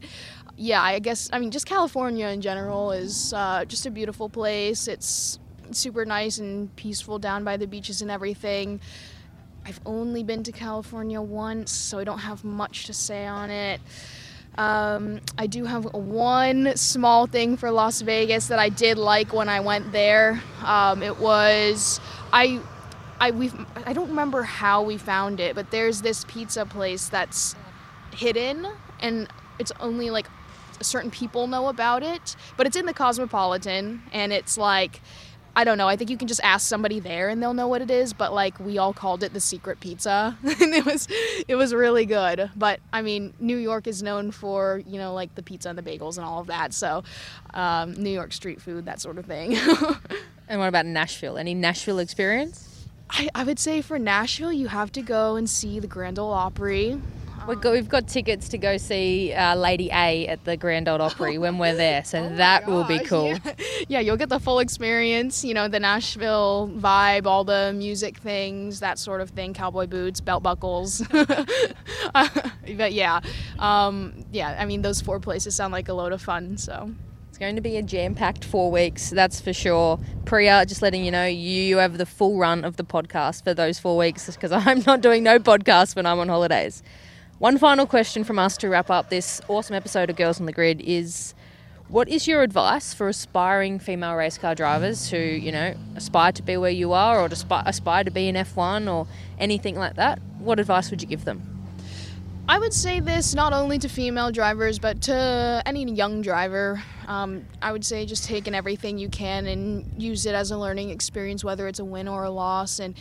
yeah, 0.57 0.83
I 0.83 0.99
guess 0.99 1.29
I 1.33 1.39
mean 1.39 1.51
just 1.51 1.67
California 1.67 2.27
in 2.29 2.41
general 2.41 2.93
is 2.93 3.33
uh, 3.33 3.65
just 3.67 3.87
a 3.87 3.91
beautiful 3.91 4.29
place. 4.29 4.89
It's 4.89 5.39
super 5.71 6.05
nice 6.05 6.39
and 6.39 6.75
peaceful 6.77 7.19
down 7.19 7.45
by 7.45 7.57
the 7.57 7.67
beaches 7.67 8.03
and 8.03 8.11
everything. 8.11 8.81
I've 9.67 9.81
only 9.85 10.23
been 10.23 10.45
to 10.45 10.53
California 10.53 11.21
once, 11.21 11.73
so 11.73 11.99
I 11.99 12.05
don't 12.05 12.21
have 12.21 12.45
much 12.45 12.87
to 12.87 12.95
say 12.95 13.27
on 13.27 13.51
it. 13.51 13.81
Um, 14.57 15.21
I 15.37 15.47
do 15.47 15.65
have 15.65 15.85
one 15.93 16.77
small 16.77 17.27
thing 17.27 17.57
for 17.57 17.71
Las 17.71 18.01
Vegas 18.01 18.47
that 18.47 18.59
I 18.59 18.71
did 18.71 18.97
like 18.97 19.35
when 19.35 19.49
I 19.49 19.61
went 19.61 19.93
there. 19.93 20.41
Um, 20.65 21.03
it 21.03 21.19
was 21.19 22.01
I 22.33 22.61
I 23.21 23.31
we 23.33 23.51
I 23.85 23.93
don't 23.93 24.09
remember 24.09 24.43
how 24.43 24.83
we 24.83 24.97
found 24.97 25.41
it, 25.41 25.55
but 25.55 25.71
there's 25.71 26.01
this 26.01 26.25
pizza 26.27 26.65
place 26.65 27.09
that's 27.11 27.55
hidden 28.13 28.67
and 29.01 29.29
it's 29.59 29.73
only 29.81 30.11
like 30.11 30.29
certain 30.85 31.11
people 31.11 31.47
know 31.47 31.69
about 31.69 32.03
it, 32.03 32.37
but 32.57 32.67
it's 32.67 32.77
in 32.77 32.87
the 32.87 32.95
Cosmopolitan 32.95 34.03
and 34.13 34.33
it's 34.33 34.59
like 34.59 35.01
I 35.59 35.65
don't 35.65 35.79
know. 35.79 35.89
I 35.89 35.97
think 35.97 36.11
you 36.11 36.19
can 36.19 36.29
just 36.29 36.43
ask 36.45 36.69
somebody 36.69 37.01
there 37.01 37.31
and 37.31 37.43
they'll 37.43 37.55
know 37.55 37.67
what 37.67 37.81
it 37.81 37.91
is. 37.91 38.13
But 38.13 38.35
like 38.35 38.61
we 38.61 38.77
all 38.77 38.93
called 38.93 39.23
it 39.23 39.33
the 39.33 39.41
secret 39.41 39.81
pizza, 39.81 40.37
and 40.43 40.75
it 40.75 40.85
was 40.85 41.09
it 41.49 41.57
was 41.57 41.73
really 41.73 42.05
good. 42.05 42.51
But 42.55 42.81
I 42.93 43.01
mean, 43.01 43.33
New 43.41 43.57
York 43.57 43.87
is 43.87 44.03
known 44.03 44.31
for 44.31 44.83
you 44.87 44.99
know 44.99 45.15
like 45.15 45.35
the 45.35 45.43
pizza 45.43 45.71
and 45.71 45.79
the 45.79 45.83
bagels 45.83 46.19
and 46.19 46.27
all 46.27 46.41
of 46.41 46.49
that. 46.49 46.75
So 46.75 47.03
um, 47.55 47.95
New 47.95 48.11
York 48.11 48.35
street 48.35 48.61
food, 48.61 48.85
that 48.85 49.01
sort 49.01 49.17
of 49.17 49.25
thing. 49.25 49.57
and 50.49 50.61
what 50.61 50.69
about 50.69 50.85
Nashville? 50.85 51.39
Any 51.39 51.55
Nashville 51.55 52.01
experience? 52.01 52.85
I, 53.09 53.29
I 53.35 53.45
would 53.45 53.59
say 53.59 53.81
for 53.81 53.99
Nashville, 53.99 54.53
you 54.53 54.69
have 54.69 54.93
to 54.93 55.01
go 55.01 55.37
and 55.37 55.49
see 55.49 55.81
the 55.81 55.87
Grand 55.87 56.19
Ole 56.19 56.33
Opry. 56.33 57.01
We've 57.47 57.61
got, 57.61 57.73
we've 57.75 57.89
got 57.89 58.09
tickets 58.09 58.49
to 58.49 58.59
go 58.59 58.77
see 58.77 59.33
uh, 59.33 59.55
Lady 59.55 59.89
A 59.93 60.27
at 60.27 60.45
the 60.45 60.57
Grand 60.57 60.89
Ole 60.89 61.01
Opry 61.01 61.39
when 61.45 61.59
we're 61.59 61.77
there, 61.77 62.03
so 62.03 62.19
oh 62.19 62.37
that 62.37 62.67
will 62.67 62.83
be 62.83 62.99
cool. 62.99 63.29
Yeah. 63.29 63.55
yeah, 63.89 64.01
you'll 64.01 64.17
get 64.17 64.31
the 64.31 64.41
full 64.41 64.59
experience. 64.59 65.45
You 65.45 65.55
know, 65.55 65.69
the 65.69 65.79
Nashville 65.79 66.69
vibe, 66.75 67.27
all 67.27 67.45
the 67.45 67.73
music 67.73 68.19
things, 68.19 68.81
that 68.81 68.99
sort 68.99 69.21
of 69.21 69.31
thing. 69.31 69.55
Cowboy 69.55 69.87
boots, 69.87 70.21
belt 70.21 70.43
buckles. 70.43 71.03
but 72.13 72.93
yeah, 72.93 73.21
um, 73.61 74.25
yeah. 74.33 74.57
I 74.59 74.65
mean, 74.65 74.83
those 74.83 75.01
four 75.01 75.21
places 75.21 75.55
sound 75.55 75.73
like 75.73 75.89
a 75.89 75.95
load 75.95 76.13
of 76.13 76.21
fun. 76.21 76.57
So. 76.57 76.91
It's 77.29 77.39
going 77.39 77.57
to 77.57 77.61
be 77.61 77.77
a 77.77 77.83
jam-packed 77.83 78.47
four 78.47 78.71
weeks, 78.71 79.11
that's 79.11 79.43
for 79.43 79.53
sure. 79.53 80.01
Priya, 80.25 80.65
just 80.65 80.81
letting 80.81 81.05
you 81.05 81.11
know, 81.11 81.27
you 81.27 81.77
have 81.77 81.99
the 81.99 82.07
full 82.07 82.39
run 82.39 82.65
of 82.65 82.79
the 82.79 82.83
podcast 82.83 83.45
for 83.45 83.53
those 83.53 83.79
four 83.79 83.99
weeks 83.99 84.25
because 84.35 84.53
I'm 84.53 84.83
not 84.87 85.03
doing 85.03 85.23
no 85.23 85.39
podcast 85.39 85.95
when 85.95 86.07
I'm 86.07 86.19
on 86.19 86.31
holidays. 86.31 86.83
One 87.39 87.59
final 87.59 87.85
question 87.85 88.25
from 88.25 88.39
us 88.39 88.57
to 88.59 88.69
wrap 88.71 88.89
up 88.89 89.11
this 89.11 89.43
awesome 89.47 89.77
episode 89.77 90.09
of 90.09 90.17
Girls 90.17 90.41
on 90.41 90.47
the 90.47 90.53
Grid 90.53 90.81
is 90.81 91.35
what 91.89 92.09
is 92.09 92.27
your 92.27 92.41
advice 92.41 92.95
for 92.95 93.09
aspiring 93.09 93.79
female 93.79 94.15
race 94.15 94.39
car 94.39 94.55
drivers 94.55 95.11
who, 95.11 95.19
you 95.19 95.53
know, 95.53 95.75
aspire 95.97 96.33
to 96.33 96.43
be 96.43 96.57
where 96.57 96.71
you 96.71 96.95
are 96.95 97.21
or 97.21 97.27
aspire 97.27 98.05
to 98.05 98.11
be 98.11 98.29
in 98.29 98.37
F1 98.37 98.91
or 98.91 99.07
anything 99.39 99.77
like 99.77 99.97
that? 99.97 100.19
What 100.39 100.59
advice 100.59 100.91
would 100.91 101.03
you 101.03 101.09
give 101.09 101.27
them? 101.27 101.43
I 102.49 102.59
would 102.59 102.73
say 102.73 103.01
this 103.01 103.35
not 103.35 103.53
only 103.53 103.79
to 103.81 103.89
female 103.91 104.31
drivers, 104.31 104.79
but 104.79 105.03
to 105.03 105.63
any 105.67 105.85
young 105.93 106.23
driver. 106.23 106.83
Um, 107.07 107.45
I 107.61 107.71
would 107.71 107.85
say 107.85 108.07
just 108.07 108.25
take 108.25 108.49
in 108.49 108.55
everything 108.55 108.97
you 108.97 109.11
can 109.11 109.47
and 109.47 110.03
use 110.03 110.25
it 110.25 110.35
as 110.35 110.53
a 110.53 110.57
learning 110.57 110.89
experience, 110.89 111.45
whether 111.45 111.69
it's 111.69 111.81
a 111.81 111.85
win 111.85 112.09
or 112.09 112.25
a 112.25 112.31
loss. 112.31 112.79
And, 112.79 112.95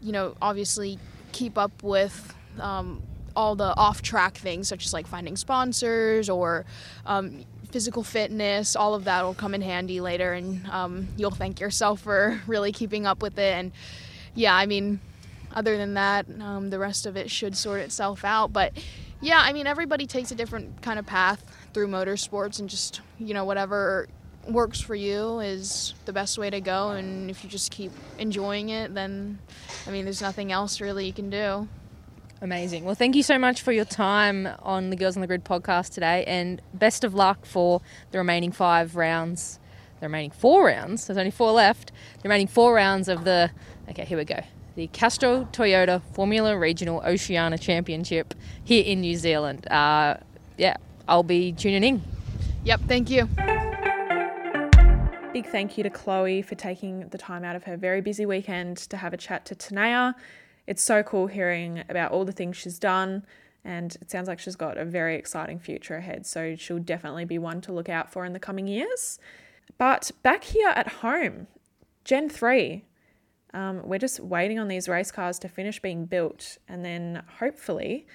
you 0.00 0.12
know, 0.12 0.36
obviously 0.40 0.98
keep 1.32 1.58
up 1.58 1.82
with 1.82 2.34
um, 2.58 3.02
all 3.36 3.54
the 3.54 3.76
off 3.76 4.02
track 4.02 4.36
things, 4.36 4.68
such 4.68 4.86
as 4.86 4.92
like 4.92 5.06
finding 5.06 5.36
sponsors 5.36 6.28
or 6.28 6.64
um, 7.06 7.44
physical 7.70 8.02
fitness. 8.02 8.76
All 8.76 8.94
of 8.94 9.04
that 9.04 9.24
will 9.24 9.34
come 9.34 9.54
in 9.54 9.60
handy 9.60 10.00
later, 10.00 10.32
and 10.32 10.66
um, 10.68 11.08
you'll 11.16 11.30
thank 11.30 11.60
yourself 11.60 12.00
for 12.00 12.40
really 12.46 12.72
keeping 12.72 13.06
up 13.06 13.22
with 13.22 13.38
it. 13.38 13.54
And 13.54 13.72
yeah, 14.34 14.54
I 14.54 14.66
mean, 14.66 15.00
other 15.52 15.76
than 15.76 15.94
that, 15.94 16.26
um, 16.40 16.70
the 16.70 16.78
rest 16.78 17.06
of 17.06 17.16
it 17.16 17.30
should 17.30 17.56
sort 17.56 17.80
itself 17.80 18.24
out. 18.24 18.52
But 18.52 18.72
yeah, 19.20 19.40
I 19.42 19.52
mean, 19.52 19.66
everybody 19.66 20.06
takes 20.06 20.30
a 20.30 20.34
different 20.34 20.82
kind 20.82 20.98
of 20.98 21.06
path 21.06 21.44
through 21.72 21.88
motorsports, 21.88 22.60
and 22.60 22.68
just 22.68 23.00
you 23.18 23.34
know 23.34 23.44
whatever 23.44 24.08
works 24.48 24.80
for 24.80 24.94
you 24.94 25.40
is 25.40 25.94
the 26.04 26.12
best 26.12 26.38
way 26.38 26.50
to 26.50 26.60
go. 26.60 26.90
And 26.90 27.30
if 27.30 27.42
you 27.42 27.50
just 27.50 27.70
keep 27.70 27.92
enjoying 28.18 28.68
it, 28.68 28.94
then 28.94 29.38
I 29.86 29.90
mean, 29.90 30.04
there's 30.04 30.22
nothing 30.22 30.52
else 30.52 30.80
really 30.80 31.06
you 31.06 31.12
can 31.12 31.30
do. 31.30 31.68
Amazing. 32.44 32.84
Well, 32.84 32.94
thank 32.94 33.16
you 33.16 33.22
so 33.22 33.38
much 33.38 33.62
for 33.62 33.72
your 33.72 33.86
time 33.86 34.46
on 34.62 34.90
the 34.90 34.96
Girls 34.96 35.16
on 35.16 35.22
the 35.22 35.26
Grid 35.26 35.46
podcast 35.46 35.94
today, 35.94 36.24
and 36.26 36.60
best 36.74 37.02
of 37.02 37.14
luck 37.14 37.46
for 37.46 37.80
the 38.10 38.18
remaining 38.18 38.52
five 38.52 38.96
rounds. 38.96 39.58
The 40.00 40.06
remaining 40.06 40.30
four 40.30 40.66
rounds. 40.66 41.06
There's 41.06 41.16
only 41.16 41.30
four 41.30 41.52
left. 41.52 41.90
The 42.18 42.24
remaining 42.24 42.48
four 42.48 42.74
rounds 42.74 43.08
of 43.08 43.24
the. 43.24 43.50
Okay, 43.88 44.04
here 44.04 44.18
we 44.18 44.26
go 44.26 44.40
the 44.74 44.88
Castrol 44.88 45.46
Toyota 45.52 46.02
Formula 46.12 46.58
Regional 46.58 47.00
Oceania 47.06 47.56
Championship 47.56 48.34
here 48.62 48.84
in 48.84 49.00
New 49.00 49.16
Zealand. 49.16 49.66
Uh, 49.70 50.16
yeah, 50.58 50.76
I'll 51.08 51.22
be 51.22 51.52
tuning 51.52 51.84
in. 51.84 52.02
Yep, 52.64 52.80
thank 52.88 53.08
you. 53.08 53.26
Big 55.32 55.46
thank 55.46 55.78
you 55.78 55.84
to 55.84 55.90
Chloe 55.90 56.42
for 56.42 56.56
taking 56.56 57.08
the 57.08 57.18
time 57.18 57.42
out 57.44 57.56
of 57.56 57.64
her 57.64 57.76
very 57.76 58.00
busy 58.00 58.26
weekend 58.26 58.76
to 58.76 58.96
have 58.96 59.14
a 59.14 59.16
chat 59.16 59.46
to 59.46 59.54
Tenayah. 59.54 60.14
It's 60.66 60.82
so 60.82 61.02
cool 61.02 61.26
hearing 61.26 61.84
about 61.88 62.12
all 62.12 62.24
the 62.24 62.32
things 62.32 62.56
she's 62.56 62.78
done, 62.78 63.24
and 63.64 63.96
it 64.00 64.10
sounds 64.10 64.28
like 64.28 64.38
she's 64.38 64.56
got 64.56 64.78
a 64.78 64.84
very 64.84 65.16
exciting 65.16 65.58
future 65.58 65.96
ahead. 65.96 66.26
So 66.26 66.56
she'll 66.56 66.78
definitely 66.78 67.24
be 67.24 67.38
one 67.38 67.60
to 67.62 67.72
look 67.72 67.88
out 67.88 68.10
for 68.10 68.24
in 68.24 68.32
the 68.32 68.40
coming 68.40 68.66
years. 68.66 69.18
But 69.78 70.10
back 70.22 70.44
here 70.44 70.68
at 70.68 70.88
home, 70.88 71.46
Gen 72.04 72.28
3, 72.28 72.84
um, 73.54 73.82
we're 73.84 73.98
just 73.98 74.20
waiting 74.20 74.58
on 74.58 74.68
these 74.68 74.88
race 74.88 75.10
cars 75.10 75.38
to 75.40 75.48
finish 75.48 75.80
being 75.80 76.06
built, 76.06 76.58
and 76.68 76.84
then 76.84 77.22
hopefully 77.38 78.06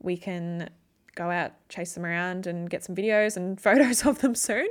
we 0.00 0.16
can 0.16 0.68
go 1.14 1.30
out, 1.30 1.52
chase 1.68 1.94
them 1.94 2.04
around, 2.04 2.46
and 2.46 2.68
get 2.68 2.84
some 2.84 2.94
videos 2.94 3.36
and 3.36 3.60
photos 3.60 4.04
of 4.04 4.20
them 4.20 4.34
soon. 4.34 4.68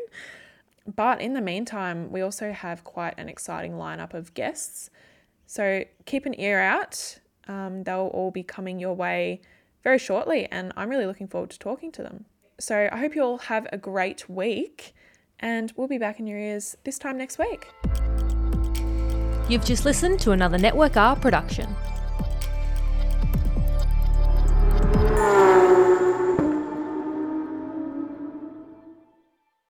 But 0.96 1.22
in 1.22 1.34
the 1.34 1.42
meantime, 1.42 2.12
we 2.12 2.22
also 2.22 2.52
have 2.52 2.84
quite 2.84 3.16
an 3.18 3.30
exciting 3.30 3.74
lineup 3.74 4.14
of 4.14 4.34
guests. 4.34 4.90
So 5.46 5.84
keep 6.06 6.26
an 6.26 6.40
ear 6.40 6.60
out. 6.60 7.20
Um, 7.48 7.84
they'll 7.84 8.12
all 8.14 8.32
be 8.32 8.44
coming 8.44 8.80
your 8.80 8.94
way 8.94 9.42
very 9.84 9.98
shortly, 9.98 10.48
and 10.52 10.72
I'm 10.78 10.90
really 10.90 11.06
looking 11.06 11.28
forward 11.28 11.50
to 11.52 11.60
talking 11.60 11.92
to 11.94 12.04
them. 12.04 12.26
So 12.60 12.90
I 12.92 12.98
hope 12.98 13.16
you 13.16 13.24
all 13.24 13.40
have 13.40 13.68
a 13.72 13.78
great 13.78 14.30
week, 14.30 14.94
and 15.40 15.74
we'll 15.76 15.88
be 15.88 15.98
back 15.98 16.20
in 16.20 16.28
your 16.28 16.38
ears 16.38 16.76
this 16.84 17.00
time 17.00 17.18
next 17.18 17.40
week. 17.40 17.68
You've 19.50 19.66
just 19.66 19.84
listened 19.86 20.20
to 20.22 20.32
another 20.32 20.58
Network 20.58 20.96
R 20.96 21.16
production. 21.16 21.76